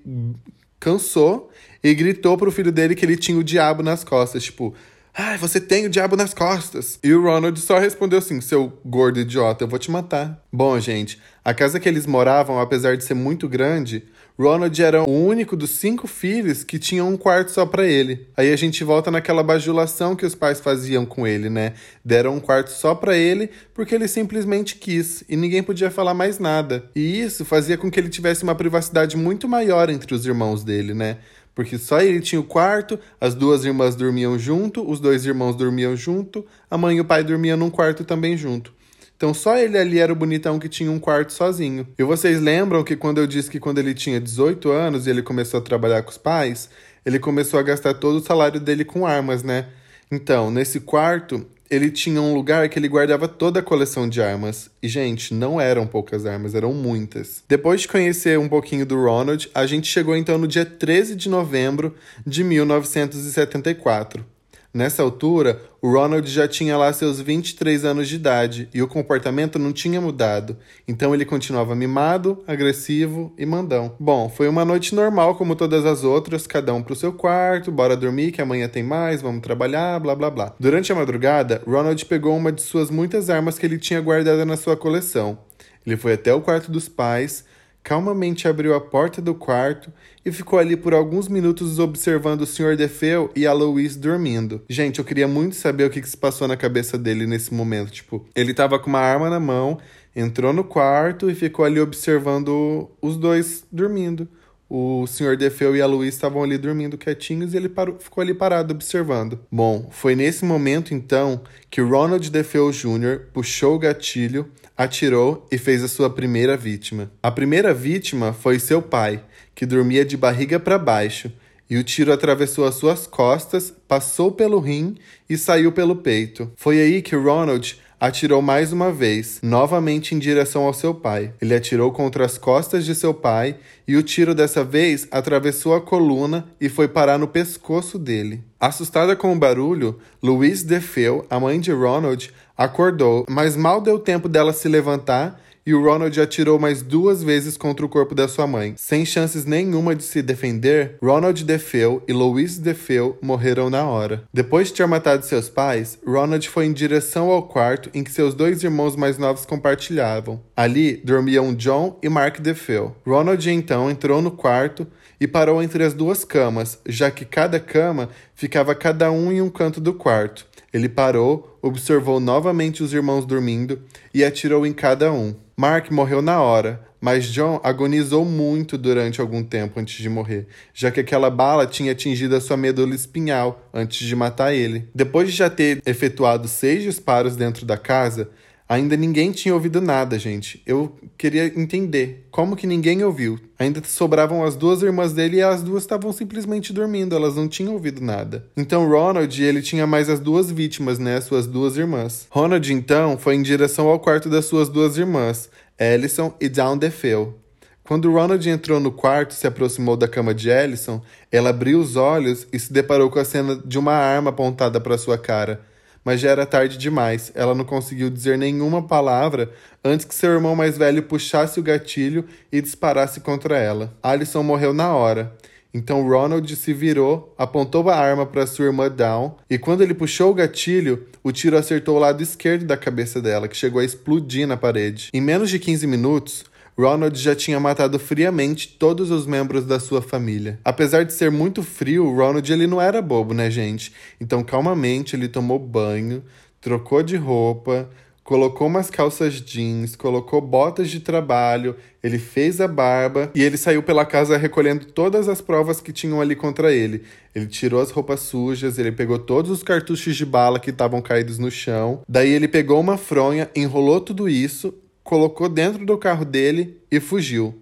cansou 0.79 1.49
e 1.83 1.95
gritou 1.95 2.37
pro 2.37 2.51
filho 2.51 2.71
dele 2.71 2.93
que 2.93 3.03
ele 3.03 3.17
tinha 3.17 3.39
o 3.39 3.43
diabo 3.43 3.81
nas 3.81 4.03
costas, 4.03 4.43
tipo, 4.43 4.75
Ai, 5.13 5.37
você 5.37 5.59
tem 5.59 5.85
o 5.85 5.89
diabo 5.89 6.15
nas 6.15 6.33
costas. 6.33 6.97
E 7.03 7.13
o 7.13 7.21
Ronald 7.21 7.59
só 7.59 7.77
respondeu 7.77 8.19
assim: 8.19 8.39
seu 8.39 8.71
gordo 8.85 9.19
idiota, 9.19 9.65
eu 9.65 9.67
vou 9.67 9.77
te 9.77 9.91
matar. 9.91 10.41
Bom, 10.53 10.79
gente, 10.79 11.19
a 11.43 11.53
casa 11.53 11.81
que 11.81 11.89
eles 11.89 12.05
moravam, 12.05 12.59
apesar 12.59 12.95
de 12.95 13.03
ser 13.03 13.13
muito 13.13 13.49
grande, 13.49 14.05
Ronald 14.41 14.81
era 14.81 15.03
o 15.07 15.27
único 15.27 15.55
dos 15.55 15.69
cinco 15.69 16.07
filhos 16.07 16.63
que 16.63 16.79
tinha 16.79 17.05
um 17.05 17.15
quarto 17.15 17.51
só 17.51 17.63
para 17.63 17.85
ele. 17.85 18.27
Aí 18.35 18.51
a 18.51 18.55
gente 18.55 18.83
volta 18.83 19.11
naquela 19.11 19.43
bajulação 19.43 20.15
que 20.15 20.25
os 20.25 20.33
pais 20.33 20.59
faziam 20.59 21.05
com 21.05 21.27
ele, 21.27 21.47
né? 21.47 21.73
Deram 22.03 22.37
um 22.37 22.39
quarto 22.39 22.71
só 22.71 22.95
para 22.95 23.15
ele 23.15 23.51
porque 23.71 23.93
ele 23.93 24.07
simplesmente 24.07 24.77
quis 24.77 25.23
e 25.29 25.35
ninguém 25.35 25.61
podia 25.61 25.91
falar 25.91 26.15
mais 26.15 26.39
nada. 26.39 26.85
E 26.95 27.21
isso 27.21 27.45
fazia 27.45 27.77
com 27.77 27.91
que 27.91 27.99
ele 27.99 28.09
tivesse 28.09 28.41
uma 28.41 28.55
privacidade 28.55 29.15
muito 29.15 29.47
maior 29.47 29.91
entre 29.91 30.15
os 30.15 30.25
irmãos 30.25 30.63
dele, 30.63 30.95
né? 30.95 31.17
Porque 31.53 31.77
só 31.77 32.01
ele 32.01 32.19
tinha 32.19 32.41
o 32.41 32.43
quarto, 32.43 32.97
as 33.19 33.35
duas 33.35 33.63
irmãs 33.63 33.95
dormiam 33.95 34.39
junto, 34.39 34.89
os 34.89 34.99
dois 34.99 35.23
irmãos 35.23 35.55
dormiam 35.55 35.95
junto, 35.95 36.43
a 36.67 36.79
mãe 36.79 36.97
e 36.97 37.01
o 37.01 37.05
pai 37.05 37.23
dormiam 37.23 37.57
num 37.57 37.69
quarto 37.69 38.03
também 38.03 38.35
junto. 38.35 38.73
Então 39.21 39.35
só 39.35 39.55
ele 39.55 39.77
ali 39.77 39.99
era 39.99 40.11
o 40.11 40.15
bonitão 40.15 40.57
que 40.57 40.67
tinha 40.67 40.91
um 40.91 40.97
quarto 40.97 41.31
sozinho. 41.31 41.87
E 41.95 42.03
vocês 42.03 42.41
lembram 42.41 42.83
que 42.83 42.95
quando 42.95 43.19
eu 43.19 43.27
disse 43.27 43.51
que 43.51 43.59
quando 43.59 43.77
ele 43.77 43.93
tinha 43.93 44.19
18 44.19 44.71
anos 44.71 45.05
e 45.05 45.11
ele 45.11 45.21
começou 45.21 45.59
a 45.59 45.63
trabalhar 45.63 46.01
com 46.01 46.09
os 46.09 46.17
pais, 46.17 46.71
ele 47.05 47.19
começou 47.19 47.59
a 47.59 47.63
gastar 47.63 47.93
todo 47.93 48.15
o 48.15 48.25
salário 48.25 48.59
dele 48.59 48.83
com 48.83 49.05
armas, 49.05 49.43
né? 49.43 49.67
Então, 50.11 50.49
nesse 50.49 50.79
quarto, 50.79 51.45
ele 51.69 51.91
tinha 51.91 52.19
um 52.19 52.33
lugar 52.33 52.67
que 52.67 52.79
ele 52.79 52.87
guardava 52.87 53.27
toda 53.27 53.59
a 53.59 53.63
coleção 53.63 54.09
de 54.09 54.23
armas. 54.23 54.71
E, 54.81 54.87
gente, 54.87 55.35
não 55.35 55.61
eram 55.61 55.85
poucas 55.85 56.25
armas, 56.25 56.55
eram 56.55 56.73
muitas. 56.73 57.43
Depois 57.47 57.81
de 57.81 57.87
conhecer 57.89 58.39
um 58.39 58.49
pouquinho 58.49 58.87
do 58.87 58.99
Ronald, 58.99 59.51
a 59.53 59.67
gente 59.67 59.87
chegou 59.87 60.15
então 60.15 60.39
no 60.39 60.47
dia 60.47 60.65
13 60.65 61.15
de 61.15 61.29
novembro 61.29 61.93
de 62.25 62.43
1974. 62.43 64.25
Nessa 64.73 65.03
altura, 65.03 65.61
o 65.81 65.91
Ronald 65.91 66.29
já 66.29 66.47
tinha 66.47 66.77
lá 66.77 66.93
seus 66.93 67.19
23 67.19 67.83
anos 67.83 68.07
de 68.07 68.15
idade 68.15 68.69
e 68.73 68.81
o 68.81 68.87
comportamento 68.87 69.59
não 69.59 69.73
tinha 69.73 69.99
mudado, 69.99 70.55
então 70.87 71.13
ele 71.13 71.25
continuava 71.25 71.75
mimado, 71.75 72.41
agressivo 72.47 73.33
e 73.37 73.45
mandão. 73.45 73.93
Bom, 73.99 74.29
foi 74.29 74.47
uma 74.47 74.63
noite 74.63 74.95
normal 74.95 75.35
como 75.35 75.57
todas 75.57 75.85
as 75.85 76.05
outras, 76.05 76.47
cada 76.47 76.73
um 76.73 76.81
pro 76.81 76.95
seu 76.95 77.11
quarto, 77.11 77.69
bora 77.69 77.97
dormir 77.97 78.31
que 78.31 78.41
amanhã 78.41 78.69
tem 78.69 78.81
mais, 78.81 79.21
vamos 79.21 79.41
trabalhar, 79.41 79.99
blá 79.99 80.15
blá 80.15 80.29
blá. 80.29 80.55
Durante 80.57 80.89
a 80.89 80.95
madrugada, 80.95 81.61
Ronald 81.67 82.05
pegou 82.05 82.37
uma 82.37 82.49
de 82.49 82.61
suas 82.61 82.89
muitas 82.89 83.29
armas 83.29 83.59
que 83.59 83.65
ele 83.65 83.77
tinha 83.77 83.99
guardada 83.99 84.45
na 84.45 84.55
sua 84.55 84.77
coleção. 84.77 85.37
Ele 85.85 85.97
foi 85.97 86.13
até 86.13 86.33
o 86.33 86.39
quarto 86.39 86.71
dos 86.71 86.87
pais, 86.87 87.43
calmamente 87.83 88.47
abriu 88.47 88.73
a 88.73 88.81
porta 88.81 89.21
do 89.21 89.33
quarto 89.33 89.91
e 90.25 90.31
ficou 90.31 90.59
ali 90.59 90.75
por 90.75 90.93
alguns 90.93 91.27
minutos 91.27 91.79
observando 91.79 92.41
o 92.41 92.45
Sr. 92.45 92.75
Defeu 92.75 93.31
e 93.35 93.47
a 93.47 93.53
Louise 93.53 93.97
dormindo. 93.97 94.61
Gente, 94.69 94.99
eu 94.99 95.05
queria 95.05 95.27
muito 95.27 95.55
saber 95.55 95.85
o 95.85 95.89
que, 95.89 96.01
que 96.01 96.09
se 96.09 96.17
passou 96.17 96.47
na 96.47 96.55
cabeça 96.55 96.97
dele 96.97 97.25
nesse 97.25 97.53
momento. 97.53 97.91
Tipo, 97.91 98.25
ele 98.35 98.53
tava 98.53 98.77
com 98.77 98.89
uma 98.89 98.99
arma 98.99 99.29
na 99.29 99.39
mão, 99.39 99.79
entrou 100.15 100.53
no 100.53 100.63
quarto 100.63 101.29
e 101.29 101.35
ficou 101.35 101.65
ali 101.65 101.79
observando 101.79 102.89
os 103.01 103.17
dois 103.17 103.63
dormindo. 103.71 104.27
O 104.73 105.05
Sr. 105.05 105.35
Defeu 105.35 105.75
e 105.75 105.81
a 105.81 105.85
Louise 105.85 106.15
estavam 106.15 106.41
ali 106.43 106.57
dormindo 106.57 106.97
quietinhos 106.97 107.53
e 107.53 107.57
ele 107.57 107.67
parou, 107.67 107.97
ficou 107.99 108.21
ali 108.21 108.33
parado 108.33 108.73
observando. 108.73 109.37
Bom, 109.51 109.89
foi 109.91 110.15
nesse 110.15 110.45
momento 110.45 110.93
então 110.93 111.41
que 111.69 111.81
Ronald 111.81 112.29
Defeu 112.29 112.71
Jr. 112.71 113.27
puxou 113.33 113.75
o 113.75 113.79
gatilho 113.79 114.49
atirou 114.83 115.45
e 115.51 115.57
fez 115.57 115.83
a 115.83 115.87
sua 115.87 116.09
primeira 116.09 116.57
vítima. 116.57 117.11
A 117.21 117.29
primeira 117.29 117.73
vítima 117.73 118.33
foi 118.33 118.57
seu 118.57 118.81
pai, 118.81 119.23
que 119.53 119.65
dormia 119.65 120.03
de 120.03 120.17
barriga 120.17 120.59
para 120.59 120.79
baixo, 120.79 121.31
e 121.69 121.77
o 121.77 121.83
tiro 121.83 122.11
atravessou 122.11 122.65
as 122.65 122.75
suas 122.75 123.05
costas, 123.05 123.71
passou 123.87 124.31
pelo 124.31 124.59
rim 124.59 124.97
e 125.29 125.37
saiu 125.37 125.71
pelo 125.71 125.97
peito. 125.97 126.51
Foi 126.57 126.81
aí 126.81 127.01
que 127.01 127.15
Ronald 127.15 127.79
atirou 128.01 128.41
mais 128.41 128.73
uma 128.73 128.91
vez, 128.91 129.39
novamente 129.43 130.15
em 130.15 130.19
direção 130.19 130.63
ao 130.63 130.73
seu 130.73 130.91
pai. 130.91 131.31
Ele 131.39 131.53
atirou 131.53 131.91
contra 131.91 132.25
as 132.25 132.35
costas 132.35 132.83
de 132.83 132.95
seu 132.95 133.13
pai 133.13 133.57
e 133.87 133.95
o 133.95 134.01
tiro 134.01 134.33
dessa 134.33 134.63
vez 134.63 135.07
atravessou 135.11 135.75
a 135.75 135.81
coluna 135.81 136.47
e 136.59 136.67
foi 136.67 136.87
parar 136.87 137.19
no 137.19 137.27
pescoço 137.27 137.99
dele. 137.99 138.43
Assustada 138.59 139.15
com 139.15 139.31
o 139.31 139.37
barulho, 139.37 139.99
Louise 140.21 140.65
Defeu, 140.65 141.25
a 141.29 141.39
mãe 141.39 141.59
de 141.59 141.71
Ronald, 141.71 142.31
acordou, 142.57 143.25
mas 143.29 143.55
mal 143.55 143.81
deu 143.81 143.99
tempo 143.99 144.27
dela 144.29 144.53
se 144.53 144.67
levantar 144.67 145.39
e 145.65 145.73
o 145.73 145.83
Ronald 145.83 146.19
atirou 146.19 146.59
mais 146.59 146.81
duas 146.81 147.23
vezes 147.23 147.55
contra 147.55 147.85
o 147.85 147.89
corpo 147.89 148.15
da 148.15 148.27
sua 148.27 148.47
mãe. 148.47 148.73
Sem 148.77 149.05
chances 149.05 149.45
nenhuma 149.45 149.95
de 149.95 150.03
se 150.03 150.21
defender, 150.21 150.97
Ronald 151.01 151.43
Defeu 151.43 152.03
e 152.07 152.13
Louise 152.13 152.59
Defeu 152.59 153.17
morreram 153.21 153.69
na 153.69 153.85
hora. 153.85 154.23
Depois 154.33 154.67
de 154.67 154.73
ter 154.73 154.87
matado 154.87 155.25
seus 155.25 155.49
pais, 155.49 155.99
Ronald 156.05 156.47
foi 156.49 156.65
em 156.65 156.73
direção 156.73 157.29
ao 157.29 157.43
quarto 157.43 157.89
em 157.93 158.03
que 158.03 158.11
seus 158.11 158.33
dois 158.33 158.63
irmãos 158.63 158.95
mais 158.95 159.17
novos 159.17 159.45
compartilhavam. 159.45 160.41
Ali 160.55 160.97
dormiam 160.97 161.53
John 161.53 161.97
e 162.01 162.09
Mark 162.09 162.39
Defeu. 162.39 162.95
Ronald 163.05 163.49
então 163.49 163.89
entrou 163.89 164.21
no 164.21 164.31
quarto 164.31 164.87
e 165.21 165.27
parou 165.27 165.61
entre 165.61 165.83
as 165.83 165.93
duas 165.93 166.25
camas, 166.25 166.79
já 166.83 167.11
que 167.11 167.23
cada 167.23 167.59
cama 167.59 168.09
ficava 168.33 168.73
cada 168.73 169.11
um 169.11 169.31
em 169.31 169.39
um 169.39 169.51
canto 169.51 169.79
do 169.79 169.93
quarto. 169.93 170.47
Ele 170.73 170.89
parou, 170.89 171.59
observou 171.61 172.19
novamente 172.19 172.81
os 172.81 172.91
irmãos 172.91 173.23
dormindo 173.23 173.79
e 174.11 174.23
atirou 174.23 174.65
em 174.65 174.73
cada 174.73 175.13
um. 175.13 175.35
Mark 175.55 175.91
morreu 175.91 176.23
na 176.23 176.41
hora, 176.41 176.81
mas 176.99 177.25
John 177.25 177.61
agonizou 177.63 178.25
muito 178.25 178.79
durante 178.79 179.21
algum 179.21 179.43
tempo 179.43 179.79
antes 179.79 180.01
de 180.01 180.09
morrer, 180.09 180.47
já 180.73 180.89
que 180.89 181.01
aquela 181.01 181.29
bala 181.29 181.67
tinha 181.67 181.91
atingido 181.91 182.35
a 182.35 182.41
sua 182.41 182.57
medula 182.57 182.95
espinhal 182.95 183.69
antes 183.71 184.07
de 184.07 184.15
matar 184.15 184.55
ele. 184.55 184.89
Depois 184.95 185.29
de 185.29 185.35
já 185.35 185.51
ter 185.51 185.83
efetuado 185.85 186.47
seis 186.47 186.81
disparos 186.81 187.35
dentro 187.35 187.63
da 187.63 187.77
casa, 187.77 188.27
Ainda 188.71 188.95
ninguém 188.95 189.33
tinha 189.33 189.53
ouvido 189.53 189.81
nada, 189.81 190.17
gente. 190.17 190.63
Eu 190.65 190.95
queria 191.17 191.47
entender 191.59 192.25
como 192.31 192.55
que 192.55 192.65
ninguém 192.65 193.03
ouviu. 193.03 193.37
Ainda 193.59 193.83
sobravam 193.83 194.45
as 194.45 194.55
duas 194.55 194.81
irmãs 194.81 195.11
dele 195.11 195.35
e 195.35 195.41
as 195.41 195.61
duas 195.61 195.83
estavam 195.83 196.13
simplesmente 196.13 196.71
dormindo, 196.71 197.13
elas 197.13 197.35
não 197.35 197.49
tinham 197.49 197.73
ouvido 197.73 197.99
nada. 197.99 198.45
Então 198.55 198.87
Ronald, 198.87 199.43
ele 199.43 199.61
tinha 199.61 199.85
mais 199.85 200.09
as 200.09 200.21
duas 200.21 200.49
vítimas, 200.49 200.99
né, 200.99 201.19
suas 201.19 201.47
duas 201.47 201.75
irmãs. 201.75 202.27
Ronald 202.29 202.71
então 202.71 203.17
foi 203.17 203.35
em 203.35 203.41
direção 203.41 203.89
ao 203.89 203.99
quarto 203.99 204.29
das 204.29 204.45
suas 204.45 204.69
duas 204.69 204.97
irmãs, 204.97 205.49
Ellison 205.77 206.33
e 206.39 206.47
Dawn 206.47 206.77
DeFeo. 206.77 207.35
Quando 207.83 208.09
Ronald 208.09 208.49
entrou 208.49 208.79
no 208.79 208.93
quarto 208.93 209.31
e 209.31 209.35
se 209.35 209.45
aproximou 209.45 209.97
da 209.97 210.07
cama 210.07 210.33
de 210.33 210.49
Ellison, 210.49 211.01
ela 211.29 211.49
abriu 211.49 211.77
os 211.77 211.97
olhos 211.97 212.47
e 212.53 212.57
se 212.57 212.71
deparou 212.71 213.09
com 213.09 213.19
a 213.19 213.25
cena 213.25 213.61
de 213.65 213.77
uma 213.77 213.91
arma 213.91 214.29
apontada 214.29 214.79
para 214.79 214.97
sua 214.97 215.17
cara 215.17 215.69
mas 216.03 216.19
já 216.19 216.29
era 216.29 216.45
tarde 216.45 216.77
demais. 216.77 217.31
Ela 217.35 217.55
não 217.55 217.63
conseguiu 217.63 218.09
dizer 218.09 218.37
nenhuma 218.37 218.81
palavra 218.81 219.51
antes 219.83 220.05
que 220.05 220.15
seu 220.15 220.31
irmão 220.31 220.55
mais 220.55 220.77
velho 220.77 221.03
puxasse 221.03 221.59
o 221.59 221.63
gatilho 221.63 222.25
e 222.51 222.61
disparasse 222.61 223.19
contra 223.19 223.57
ela. 223.57 223.93
Alison 224.01 224.43
morreu 224.43 224.73
na 224.73 224.93
hora. 224.93 225.35
Então 225.73 226.05
Ronald 226.05 226.53
se 226.55 226.73
virou, 226.73 227.33
apontou 227.37 227.89
a 227.89 227.95
arma 227.95 228.25
para 228.25 228.45
sua 228.45 228.65
irmã 228.65 228.89
Dawn, 228.89 229.31
e 229.49 229.57
quando 229.57 229.81
ele 229.81 229.93
puxou 229.93 230.31
o 230.31 230.33
gatilho, 230.33 231.07
o 231.23 231.31
tiro 231.31 231.57
acertou 231.57 231.95
o 231.95 231.99
lado 231.99 232.21
esquerdo 232.21 232.65
da 232.65 232.75
cabeça 232.75 233.21
dela, 233.21 233.47
que 233.47 233.55
chegou 233.55 233.79
a 233.79 233.85
explodir 233.85 234.45
na 234.45 234.57
parede. 234.57 235.09
Em 235.13 235.21
menos 235.21 235.49
de 235.49 235.57
15 235.59 235.87
minutos, 235.87 236.43
Ronald 236.81 237.15
já 237.15 237.35
tinha 237.35 237.59
matado 237.59 237.99
friamente 237.99 238.67
todos 238.67 239.11
os 239.11 239.27
membros 239.27 239.65
da 239.65 239.79
sua 239.79 240.01
família. 240.01 240.59
Apesar 240.65 241.03
de 241.03 241.13
ser 241.13 241.29
muito 241.29 241.61
frio, 241.61 242.11
Ronald 242.11 242.51
ele 242.51 242.65
não 242.65 242.81
era 242.81 243.03
bobo, 243.03 243.35
né, 243.35 243.51
gente? 243.51 243.93
Então, 244.19 244.43
calmamente, 244.43 245.15
ele 245.15 245.27
tomou 245.27 245.59
banho, 245.59 246.23
trocou 246.59 247.03
de 247.03 247.15
roupa, 247.15 247.87
colocou 248.23 248.65
umas 248.65 248.89
calças 248.89 249.35
jeans, 249.35 249.95
colocou 249.95 250.41
botas 250.41 250.89
de 250.89 250.99
trabalho, 250.99 251.75
ele 252.01 252.17
fez 252.17 252.59
a 252.59 252.67
barba 252.67 253.29
e 253.35 253.43
ele 253.43 253.57
saiu 253.57 253.83
pela 253.83 254.03
casa 254.03 254.35
recolhendo 254.35 254.85
todas 254.85 255.29
as 255.29 255.39
provas 255.39 255.79
que 255.81 255.93
tinham 255.93 256.19
ali 256.19 256.35
contra 256.35 256.73
ele. 256.73 257.03
Ele 257.35 257.45
tirou 257.45 257.79
as 257.79 257.91
roupas 257.91 258.21
sujas, 258.21 258.79
ele 258.79 258.91
pegou 258.91 259.19
todos 259.19 259.51
os 259.51 259.61
cartuchos 259.61 260.15
de 260.15 260.25
bala 260.25 260.59
que 260.59 260.71
estavam 260.71 260.99
caídos 260.99 261.37
no 261.37 261.51
chão. 261.51 262.01
Daí 262.09 262.31
ele 262.31 262.47
pegou 262.47 262.79
uma 262.79 262.97
fronha, 262.97 263.51
enrolou 263.55 264.01
tudo 264.01 264.27
isso 264.27 264.73
colocou 265.03 265.49
dentro 265.49 265.85
do 265.85 265.97
carro 265.97 266.25
dele 266.25 266.77
e 266.91 266.99
fugiu. 266.99 267.55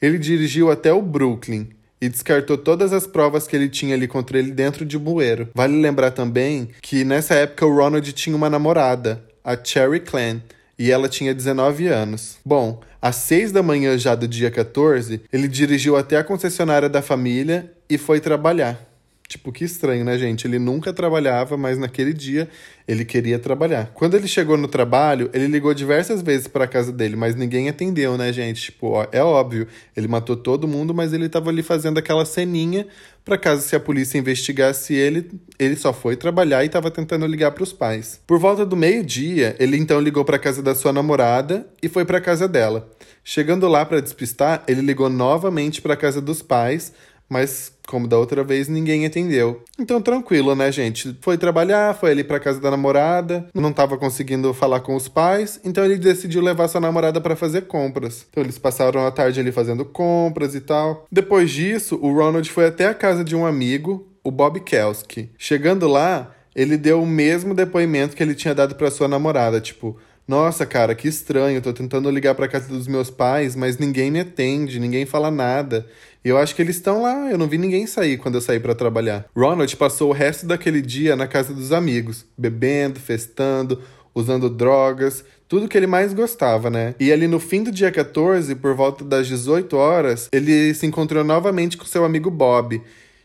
Ele 0.00 0.18
dirigiu 0.18 0.70
até 0.70 0.92
o 0.92 1.02
Brooklyn 1.02 1.68
e 2.00 2.08
descartou 2.08 2.56
todas 2.56 2.92
as 2.92 3.06
provas 3.06 3.46
que 3.46 3.56
ele 3.56 3.68
tinha 3.68 3.94
ali 3.94 4.06
contra 4.06 4.38
ele 4.38 4.52
dentro 4.52 4.84
de 4.84 4.98
bueiro. 4.98 5.48
Vale 5.54 5.80
lembrar 5.80 6.12
também 6.12 6.68
que 6.80 7.04
nessa 7.04 7.34
época 7.34 7.66
o 7.66 7.74
Ronald 7.74 8.12
tinha 8.12 8.36
uma 8.36 8.48
namorada, 8.48 9.24
a 9.44 9.56
Cherry 9.62 10.00
Clan, 10.00 10.40
e 10.78 10.92
ela 10.92 11.08
tinha 11.08 11.34
19 11.34 11.88
anos. 11.88 12.38
Bom, 12.44 12.80
às 13.02 13.16
6 13.16 13.50
da 13.50 13.62
manhã 13.62 13.98
já 13.98 14.14
do 14.14 14.28
dia 14.28 14.50
14, 14.50 15.22
ele 15.32 15.48
dirigiu 15.48 15.96
até 15.96 16.16
a 16.16 16.24
concessionária 16.24 16.88
da 16.88 17.02
família 17.02 17.72
e 17.90 17.98
foi 17.98 18.20
trabalhar. 18.20 18.87
Tipo, 19.28 19.52
que 19.52 19.62
estranho, 19.62 20.06
né, 20.06 20.16
gente? 20.16 20.46
Ele 20.46 20.58
nunca 20.58 20.90
trabalhava, 20.90 21.54
mas 21.54 21.76
naquele 21.76 22.14
dia 22.14 22.48
ele 22.86 23.04
queria 23.04 23.38
trabalhar. 23.38 23.90
Quando 23.92 24.16
ele 24.16 24.26
chegou 24.26 24.56
no 24.56 24.66
trabalho, 24.66 25.28
ele 25.34 25.46
ligou 25.46 25.74
diversas 25.74 26.22
vezes 26.22 26.48
para 26.48 26.66
casa 26.66 26.90
dele, 26.90 27.14
mas 27.14 27.34
ninguém 27.34 27.68
atendeu, 27.68 28.16
né, 28.16 28.32
gente? 28.32 28.62
Tipo, 28.62 28.92
ó, 28.92 29.06
é 29.12 29.22
óbvio, 29.22 29.68
ele 29.94 30.08
matou 30.08 30.34
todo 30.34 30.66
mundo, 30.66 30.94
mas 30.94 31.12
ele 31.12 31.28
tava 31.28 31.50
ali 31.50 31.62
fazendo 31.62 31.98
aquela 31.98 32.24
ceninha 32.24 32.86
para 33.22 33.36
caso 33.36 33.60
se 33.60 33.76
a 33.76 33.80
polícia 33.80 34.16
investigasse 34.16 34.94
ele, 34.94 35.30
ele 35.58 35.76
só 35.76 35.92
foi 35.92 36.16
trabalhar 36.16 36.64
e 36.64 36.68
tava 36.70 36.90
tentando 36.90 37.26
ligar 37.26 37.50
para 37.50 37.62
os 37.62 37.74
pais. 37.74 38.18
Por 38.26 38.38
volta 38.38 38.64
do 38.64 38.74
meio-dia, 38.74 39.54
ele 39.58 39.76
então 39.76 40.00
ligou 40.00 40.24
para 40.24 40.38
casa 40.38 40.62
da 40.62 40.74
sua 40.74 40.94
namorada 40.94 41.68
e 41.82 41.88
foi 41.90 42.06
para 42.06 42.22
casa 42.22 42.48
dela. 42.48 42.90
Chegando 43.22 43.68
lá 43.68 43.84
para 43.84 44.00
despistar, 44.00 44.64
ele 44.66 44.80
ligou 44.80 45.10
novamente 45.10 45.82
para 45.82 45.94
casa 45.94 46.22
dos 46.22 46.40
pais, 46.40 46.94
mas 47.28 47.72
como 47.86 48.06
da 48.06 48.18
outra 48.18 48.44
vez 48.44 48.68
ninguém 48.68 49.04
entendeu. 49.04 49.62
Então 49.78 50.00
tranquilo, 50.00 50.54
né, 50.54 50.70
gente? 50.70 51.16
Foi 51.20 51.36
trabalhar, 51.38 51.94
foi 51.94 52.10
ali 52.10 52.22
para 52.22 52.40
casa 52.40 52.60
da 52.60 52.70
namorada, 52.70 53.48
não 53.54 53.70
estava 53.70 53.96
conseguindo 53.96 54.52
falar 54.52 54.80
com 54.80 54.94
os 54.94 55.08
pais, 55.08 55.60
então 55.64 55.84
ele 55.84 55.96
decidiu 55.96 56.40
levar 56.42 56.68
sua 56.68 56.80
namorada 56.80 57.20
para 57.20 57.36
fazer 57.36 57.62
compras. 57.62 58.26
Então 58.30 58.42
eles 58.42 58.58
passaram 58.58 59.06
a 59.06 59.10
tarde 59.10 59.40
ali 59.40 59.52
fazendo 59.52 59.84
compras 59.84 60.54
e 60.54 60.60
tal. 60.60 61.06
Depois 61.10 61.50
disso, 61.50 61.98
o 62.00 62.12
Ronald 62.12 62.48
foi 62.50 62.66
até 62.66 62.86
a 62.86 62.94
casa 62.94 63.24
de 63.24 63.34
um 63.34 63.46
amigo, 63.46 64.06
o 64.22 64.30
Bob 64.30 64.60
Kelsky. 64.60 65.30
Chegando 65.38 65.88
lá, 65.88 66.34
ele 66.54 66.76
deu 66.76 67.02
o 67.02 67.06
mesmo 67.06 67.54
depoimento 67.54 68.16
que 68.16 68.22
ele 68.22 68.34
tinha 68.34 68.54
dado 68.54 68.74
para 68.74 68.90
sua 68.90 69.08
namorada, 69.08 69.60
tipo, 69.60 69.96
nossa, 70.28 70.66
cara, 70.66 70.94
que 70.94 71.08
estranho. 71.08 71.62
Tô 71.62 71.72
tentando 71.72 72.10
ligar 72.10 72.34
pra 72.34 72.46
casa 72.46 72.68
dos 72.68 72.86
meus 72.86 73.08
pais, 73.08 73.56
mas 73.56 73.78
ninguém 73.78 74.10
me 74.10 74.20
atende, 74.20 74.78
ninguém 74.78 75.06
fala 75.06 75.30
nada. 75.30 75.86
E 76.24 76.28
eu 76.28 76.36
acho 76.36 76.54
que 76.54 76.62
eles 76.62 76.76
estão 76.76 77.02
lá, 77.02 77.30
eu 77.30 77.38
não 77.38 77.46
vi 77.46 77.58
ninguém 77.58 77.86
sair 77.86 78.18
quando 78.18 78.34
eu 78.34 78.40
saí 78.40 78.58
para 78.58 78.74
trabalhar. 78.74 79.26
Ronald 79.36 79.74
passou 79.76 80.10
o 80.10 80.12
resto 80.12 80.46
daquele 80.46 80.82
dia 80.82 81.14
na 81.14 81.26
casa 81.26 81.54
dos 81.54 81.72
amigos, 81.72 82.26
bebendo, 82.36 82.98
festando, 82.98 83.80
usando 84.14 84.50
drogas, 84.50 85.24
tudo 85.48 85.68
que 85.68 85.76
ele 85.76 85.86
mais 85.86 86.12
gostava, 86.12 86.68
né? 86.68 86.94
E 86.98 87.12
ali 87.12 87.26
no 87.26 87.38
fim 87.38 87.62
do 87.62 87.70
dia 87.70 87.90
14, 87.90 88.54
por 88.56 88.74
volta 88.74 89.04
das 89.04 89.26
18 89.26 89.76
horas, 89.76 90.28
ele 90.32 90.74
se 90.74 90.86
encontrou 90.86 91.24
novamente 91.24 91.76
com 91.76 91.84
seu 91.84 92.04
amigo 92.04 92.30
Bob. 92.30 92.82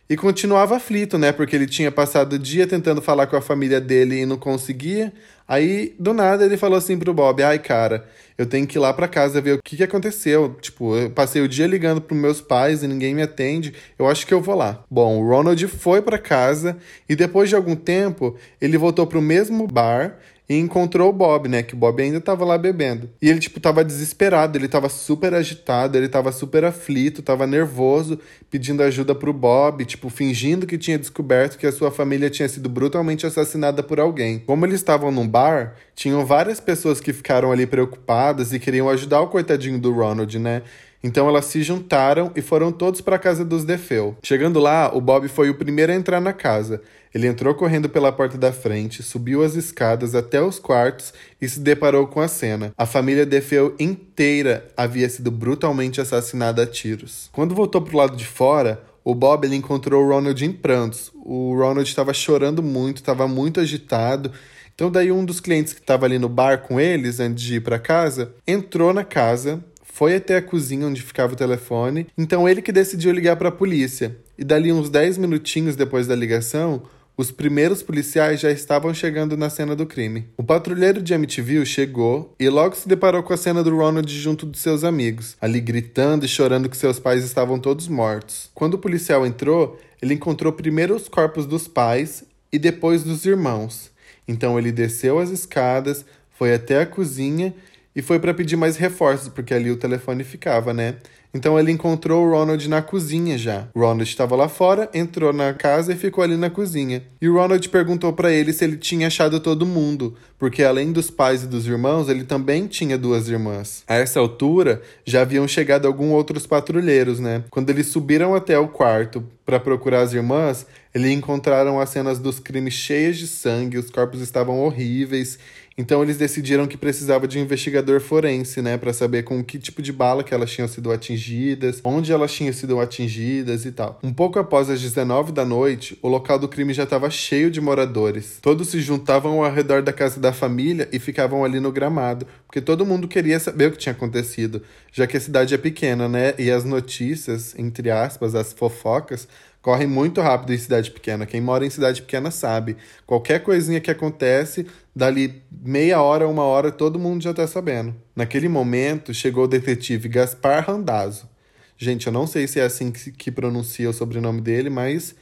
E 0.10 0.18
continuava 0.18 0.76
aflito, 0.76 1.18
né? 1.18 1.32
Porque 1.32 1.56
ele 1.56 1.66
tinha 1.66 1.92
passado 1.92 2.34
o 2.34 2.40
dia 2.40 2.68
tentando 2.68 3.02
falar 3.02 3.28
com 3.28 3.38
a 3.38 3.42
família 3.42 3.80
dele 3.80 4.22
e 4.22 4.26
não 4.26 4.38
conseguia. 4.38 5.14
Aí, 5.48 5.96
do 5.98 6.14
nada, 6.14 6.46
ele 6.46 6.58
falou 6.58 6.78
assim 6.78 6.98
pro 6.98 7.14
Bob: 7.14 7.42
Ai, 7.42 7.58
cara, 7.58 8.06
eu 8.38 8.46
tenho 8.46 8.68
que 8.68 8.78
ir 8.78 8.80
lá 8.80 8.94
pra 8.94 9.08
casa 9.08 9.40
ver 9.40 9.54
o 9.54 9.60
que, 9.64 9.78
que 9.78 9.84
aconteceu. 9.84 10.56
Tipo, 10.62 10.96
eu 10.96 11.10
passei 11.10 11.42
o 11.42 11.48
dia 11.48 11.68
ligando 11.68 12.02
pros 12.02 12.20
meus 12.20 12.42
pais 12.42 12.84
e 12.84 12.88
ninguém 12.88 13.16
me 13.16 13.22
atende. 13.22 13.74
Eu 13.98 14.08
acho 14.08 14.28
que 14.28 14.34
eu 14.34 14.42
vou 14.42 14.56
lá. 14.56 14.84
Bom, 14.90 15.22
o 15.22 15.28
Ronald 15.28 15.68
foi 15.68 16.02
para 16.02 16.18
casa 16.18 16.78
e 17.08 17.16
depois 17.16 17.50
de 17.50 17.56
algum 17.56 17.76
tempo, 17.76 18.36
ele 18.60 18.78
voltou 18.78 19.08
pro 19.08 19.22
mesmo 19.22 19.68
bar 19.68 20.20
e 20.48 20.58
encontrou 20.58 21.10
o 21.10 21.14
Bob, 21.14 21.48
né? 21.48 21.64
Que 21.64 21.74
o 21.74 21.78
Bob 21.78 22.02
ainda 22.02 22.20
tava 22.20 22.44
lá 22.44 22.58
bebendo. 22.58 23.10
E 23.22 23.30
ele, 23.30 23.40
tipo, 23.40 23.60
tava 23.60 23.84
desesperado, 23.84 24.58
ele 24.58 24.68
tava 24.68 24.90
super 24.90 25.34
agitado, 25.34 25.98
ele 25.98 26.10
tava 26.10 26.32
super 26.32 26.66
aflito, 26.66 27.22
tava 27.22 27.48
nervoso, 27.48 28.20
pedindo 28.50 28.84
ajuda 28.84 29.16
pro 29.16 29.32
Bob, 29.32 29.86
tipo, 29.86 30.10
fingindo 30.10 30.68
que 30.68 30.78
tinha 30.78 31.00
descoberto 31.00 31.58
que 31.58 31.66
a 31.66 31.72
sua 31.72 31.92
família 31.92 32.30
tinha 32.30 32.50
sido 32.50 32.68
brutalmente 32.70 33.26
assassinada 33.26 33.82
por 33.82 34.00
alguém. 34.00 34.40
Como 34.40 34.66
eles 34.66 34.76
estavam 34.76 35.12
num 35.12 35.28
bar, 35.28 35.76
tinham 35.96 36.26
várias 36.26 36.60
pessoas 36.60 37.00
que 37.00 37.14
ficaram 37.14 37.52
ali 37.52 37.66
preocupadas 37.66 38.52
e 38.52 38.60
queriam 38.60 38.90
ajudar 38.90 39.22
o 39.22 39.28
coitadinho 39.28 39.80
do 39.80 39.94
Ronald, 39.94 40.38
né? 40.40 40.62
Então 41.04 41.28
elas 41.28 41.46
se 41.46 41.62
juntaram 41.62 42.32
e 42.34 42.42
foram 42.42 42.72
todos 42.72 43.02
para 43.02 43.18
a 43.18 43.20
casa 43.20 43.44
dos 43.44 43.66
Defeu. 43.66 44.16
Chegando 44.24 44.60
lá, 44.60 44.90
o 44.96 45.02
Bob 45.02 45.28
foi 45.28 45.50
o 45.50 45.56
primeiro 45.56 45.92
a 45.92 45.96
entrar 45.96 46.22
na 46.22 46.32
casa. 46.32 46.82
Ele 47.14 47.28
entrou 47.28 47.54
correndo 47.54 47.90
pela 47.90 48.12
porta 48.12 48.38
da 48.38 48.52
frente, 48.52 49.04
subiu 49.04 49.44
as 49.44 49.56
escadas 49.56 50.16
até 50.16 50.42
os 50.42 50.58
quartos 50.58 51.14
e 51.40 51.48
se 51.48 51.60
deparou 51.60 52.08
com 52.08 52.22
a 52.22 52.28
cena. 52.28 52.74
A 52.78 52.86
família 52.86 53.26
Defeu 53.26 53.76
inteira 53.78 54.68
havia 54.76 55.08
sido 55.10 55.30
brutalmente 55.30 56.00
assassinada 56.00 56.64
a 56.64 56.66
tiros. 56.66 57.30
Quando 57.32 57.54
voltou 57.54 57.82
para 57.82 57.94
o 57.94 57.98
lado 57.98 58.16
de 58.16 58.26
fora, 58.26 58.82
o 59.04 59.14
Bob 59.14 59.46
ele 59.46 59.58
encontrou 59.58 60.04
o 60.04 60.08
Ronald 60.08 60.44
em 60.44 60.52
prantos. 60.52 61.12
O 61.14 61.54
Ronald 61.54 61.88
estava 61.88 62.14
chorando 62.14 62.64
muito, 62.64 62.98
estava 62.98 63.28
muito 63.28 63.60
agitado. 63.60 64.32
Então 64.74 64.90
daí 64.90 65.12
um 65.12 65.24
dos 65.24 65.40
clientes 65.40 65.74
que 65.74 65.82
estava 65.82 66.06
ali 66.06 66.18
no 66.18 66.30
bar 66.30 66.64
com 66.64 66.80
eles 66.80 67.20
antes 67.20 67.44
de 67.44 67.56
ir 67.56 67.60
para 67.62 67.78
casa 67.78 68.34
entrou 68.48 68.92
na 68.92 69.04
casa 69.04 69.64
foi 70.04 70.16
até 70.16 70.36
a 70.36 70.42
cozinha 70.42 70.86
onde 70.86 71.02
ficava 71.02 71.32
o 71.32 71.36
telefone, 71.38 72.08
então 72.18 72.50
ele 72.50 72.62
que 72.62 72.74
decidiu 72.74 73.14
ligar 73.14 73.38
para 73.38 73.48
a 73.48 73.54
polícia. 73.54 74.18
E 74.38 74.44
dali 74.44 74.70
uns 74.70 74.90
10 74.90 75.18
minutinhos 75.18 75.78
depois 75.78 76.08
da 76.08 76.14
ligação, 76.14 76.84
os 77.16 77.32
primeiros 77.32 77.82
policiais 77.82 78.42
já 78.42 78.52
estavam 78.52 78.94
chegando 78.94 79.38
na 79.38 79.50
cena 79.50 79.78
do 79.78 79.86
crime. 79.86 80.28
O 80.36 80.44
patrulheiro 80.44 81.02
de 81.02 81.14
Amityville 81.14 81.66
chegou 81.66 82.36
e 82.38 82.50
logo 82.50 82.76
se 82.76 82.86
deparou 82.86 83.24
com 83.24 83.32
a 83.32 83.38
cena 83.38 83.64
do 83.64 83.74
Ronald 83.74 84.14
junto 84.14 84.46
de 84.46 84.60
seus 84.60 84.84
amigos, 84.84 85.38
ali 85.40 85.62
gritando 85.62 86.26
e 86.26 86.28
chorando 86.28 86.68
que 86.68 86.76
seus 86.76 87.00
pais 87.00 87.24
estavam 87.24 87.58
todos 87.58 87.88
mortos. 87.88 88.52
Quando 88.54 88.74
o 88.74 88.80
policial 88.80 89.26
entrou, 89.26 89.80
ele 90.02 90.16
encontrou 90.16 90.52
primeiro 90.52 90.98
os 90.98 91.08
corpos 91.08 91.46
dos 91.46 91.66
pais 91.66 92.26
e 92.52 92.60
depois 92.60 93.04
dos 93.06 93.24
irmãos. 93.24 93.90
Então 94.28 94.60
ele 94.60 94.74
desceu 94.74 95.18
as 95.18 95.30
escadas, 95.30 96.04
foi 96.30 96.54
até 96.54 96.82
a 96.82 96.86
cozinha 96.86 97.56
e 97.96 98.02
foi 98.02 98.20
para 98.20 98.34
pedir 98.34 98.56
mais 98.56 98.78
reforços, 98.78 99.30
porque 99.30 99.54
ali 99.54 99.72
o 99.72 99.78
telefone 99.78 100.24
ficava, 100.24 100.74
né? 100.74 100.96
Então 101.36 101.60
ele 101.60 101.72
encontrou 101.72 102.24
o 102.24 102.30
Ronald 102.30 102.70
na 102.70 102.80
cozinha 102.80 103.40
já. 103.40 103.68
O 103.74 103.80
Ronald 103.80 104.04
estava 104.04 104.36
lá 104.36 104.48
fora, 104.48 104.88
entrou 104.94 105.34
na 105.34 105.52
casa 105.52 105.92
e 105.92 105.96
ficou 105.96 106.24
ali 106.24 106.38
na 106.38 106.48
cozinha. 106.48 107.02
E 107.20 107.28
o 107.28 107.34
Ronald 107.34 107.68
perguntou 107.70 108.14
para 108.14 108.32
ele 108.32 108.54
se 108.54 108.64
ele 108.64 108.78
tinha 108.78 109.08
achado 109.08 109.40
todo 109.40 109.66
mundo, 109.66 110.16
porque 110.38 110.64
além 110.64 110.92
dos 110.92 111.10
pais 111.10 111.42
e 111.42 111.48
dos 111.48 111.66
irmãos, 111.66 112.08
ele 112.08 112.24
também 112.24 112.68
tinha 112.68 113.00
duas 113.00 113.30
irmãs. 113.30 113.84
A 113.88 113.96
essa 113.96 114.20
altura, 114.20 114.84
já 115.04 115.22
haviam 115.22 115.48
chegado 115.48 115.88
alguns 115.88 116.12
outros 116.12 116.46
patrulheiros, 116.46 117.20
né? 117.20 117.44
Quando 117.50 117.72
eles 117.72 117.88
subiram 117.88 118.36
até 118.36 118.60
o 118.60 118.68
quarto 118.68 119.24
para 119.44 119.60
procurar 119.60 120.02
as 120.02 120.14
irmãs, 120.14 120.68
eles 120.94 121.12
encontraram 121.12 121.80
as 121.80 121.90
cenas 121.90 122.20
dos 122.20 122.40
crimes 122.40 122.76
cheias 122.76 123.18
de 123.18 123.28
sangue, 123.28 123.80
os 123.80 123.90
corpos 123.90 124.22
estavam 124.22 124.60
horríveis 124.60 125.40
então 125.78 126.04
eles 126.04 126.18
decidiram 126.18 126.68
que 126.68 126.78
precisava 126.78 127.28
de 127.28 127.38
um 127.38 127.42
investigador 127.42 128.00
forense, 128.00 128.62
né, 128.62 128.78
para 128.78 128.94
saber 128.94 129.24
com 129.24 129.44
que 129.44 129.58
tipo 129.58 129.82
de 129.82 129.92
bala 129.92 130.24
que 130.24 130.34
elas 130.34 130.52
tinham 130.52 130.68
sido 130.68 130.92
atingidas, 130.92 131.82
onde 131.84 132.12
elas 132.12 132.32
tinham 132.32 132.54
sido 132.54 132.80
atingidas 132.80 133.66
e 133.66 133.72
tal. 133.72 134.00
Um 134.04 134.14
pouco 134.14 134.40
após 134.40 134.70
as 134.70 134.82
19 134.82 135.32
da 135.32 135.46
noite, 135.46 135.98
o 136.02 136.08
local 136.08 136.38
do 136.38 136.48
crime 136.48 136.74
já 136.74 136.84
estava 136.84 137.10
cheio 137.10 137.50
de 137.50 137.60
moradores. 137.60 138.38
Todos 138.42 138.70
se 138.70 138.80
juntavam 138.80 139.44
ao 139.44 139.52
redor 139.52 139.82
da 139.82 139.94
casa 139.94 140.20
da 140.20 140.32
família 140.32 140.88
e 140.92 141.00
ficavam 141.00 141.44
ali 141.44 141.60
no 141.60 141.72
gramado, 141.72 142.28
porque 142.46 142.62
todo 142.62 142.86
mundo 142.86 143.08
queria 143.08 143.40
saber 143.40 143.68
o 143.68 143.72
que 143.72 143.78
tinha 143.78 143.94
acontecido, 143.94 144.62
já 144.92 145.08
que 145.08 145.18
a 145.18 145.22
cidade 145.22 145.54
é 145.54 145.58
pequena, 145.58 146.08
né, 146.08 146.34
e 146.38 146.52
as 146.52 146.64
notícias, 146.64 147.58
entre 147.58 147.90
aspas, 147.90 148.36
as 148.36 148.54
fofocas 148.54 149.28
correm 149.64 149.88
muito 149.88 150.20
rápido 150.20 150.54
em 150.54 150.58
cidade 150.58 150.92
pequena. 150.92 151.26
Quem 151.26 151.40
mora 151.40 151.66
em 151.66 151.70
cidade 151.70 152.02
pequena 152.02 152.30
sabe. 152.30 152.76
Qualquer 153.08 153.42
coisinha 153.42 153.80
que 153.80 153.90
acontece, 153.90 154.68
dali 154.94 155.42
meia 155.50 156.02
hora, 156.02 156.28
uma 156.28 156.44
hora, 156.44 156.70
todo 156.70 157.00
mundo 157.00 157.24
já 157.24 157.32
está 157.32 157.48
sabendo. 157.48 157.96
Naquele 158.14 158.50
momento, 158.50 159.14
chegou 159.14 159.46
o 159.46 159.48
detetive 159.48 160.10
Gaspar 160.10 160.66
Randazzo. 160.68 161.30
Gente, 161.78 162.08
eu 162.08 162.14
não 162.14 162.28
sei 162.28 162.46
se 162.46 162.60
é 162.60 162.64
assim 162.64 162.92
que, 162.92 163.10
que 163.12 163.32
pronuncia 163.32 163.90
o 163.90 163.94
sobrenome 163.94 164.42
dele, 164.42 164.70
mas 164.70 165.16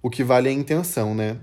o 0.00 0.08
que 0.08 0.24
vale 0.24 0.48
é 0.48 0.52
a 0.52 0.54
intenção, 0.54 1.14
né? 1.14 1.36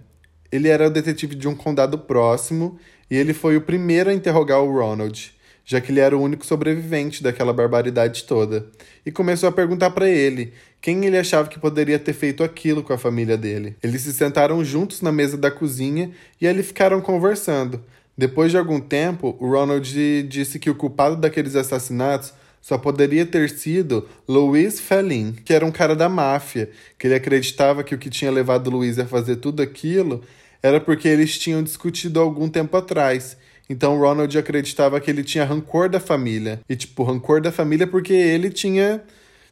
Ele 0.51 0.67
era 0.69 0.87
o 0.87 0.89
detetive 0.89 1.35
de 1.35 1.47
um 1.47 1.53
condado 1.53 1.99
próximo 1.99 2.79
e 3.11 3.15
ele 3.15 3.31
foi 3.31 3.57
o 3.57 3.61
primeiro 3.61 4.09
a 4.09 4.13
interrogar 4.13 4.59
o 4.59 4.73
Ronald 4.73 5.35
já 5.69 5.79
que 5.79 5.91
ele 5.91 5.99
era 5.99 6.17
o 6.17 6.21
único 6.21 6.43
sobrevivente 6.43 7.21
daquela 7.21 7.53
barbaridade 7.53 8.23
toda, 8.23 8.65
e 9.05 9.11
começou 9.11 9.47
a 9.47 9.51
perguntar 9.51 9.91
para 9.91 10.09
ele 10.09 10.51
quem 10.81 11.05
ele 11.05 11.15
achava 11.15 11.47
que 11.47 11.59
poderia 11.59 11.99
ter 11.99 12.13
feito 12.13 12.43
aquilo 12.43 12.81
com 12.81 12.91
a 12.91 12.97
família 12.97 13.37
dele. 13.37 13.75
Eles 13.83 14.01
se 14.01 14.11
sentaram 14.11 14.65
juntos 14.65 15.03
na 15.03 15.11
mesa 15.11 15.37
da 15.37 15.51
cozinha 15.51 16.09
e 16.41 16.47
ali 16.47 16.63
ficaram 16.63 16.99
conversando. 17.01 17.83
Depois 18.17 18.49
de 18.49 18.57
algum 18.57 18.79
tempo, 18.79 19.37
o 19.39 19.47
Ronald 19.47 20.23
disse 20.23 20.57
que 20.57 20.71
o 20.71 20.75
culpado 20.75 21.17
daqueles 21.17 21.55
assassinatos 21.55 22.33
só 22.59 22.75
poderia 22.75 23.23
ter 23.23 23.47
sido 23.51 24.09
Louis 24.27 24.79
Fellin, 24.79 25.33
que 25.45 25.53
era 25.53 25.63
um 25.63 25.71
cara 25.71 25.95
da 25.95 26.09
máfia, 26.09 26.71
que 26.97 27.05
ele 27.05 27.13
acreditava 27.13 27.83
que 27.83 27.93
o 27.93 27.99
que 27.99 28.09
tinha 28.09 28.31
levado 28.31 28.71
Louis 28.71 28.97
a 28.97 29.05
fazer 29.05 29.35
tudo 29.35 29.61
aquilo 29.61 30.23
era 30.63 30.81
porque 30.81 31.07
eles 31.07 31.37
tinham 31.37 31.61
discutido 31.61 32.19
algum 32.19 32.49
tempo 32.49 32.75
atrás 32.75 33.37
então 33.69 33.99
Ronald 33.99 34.35
acreditava 34.37 34.99
que 34.99 35.11
ele 35.11 35.23
tinha 35.23 35.45
rancor 35.45 35.87
da 35.87 35.99
família. 35.99 36.59
E, 36.67 36.75
tipo, 36.75 37.03
rancor 37.03 37.41
da 37.41 37.51
família 37.51 37.85
porque 37.85 38.13
ele 38.13 38.49
tinha 38.49 39.01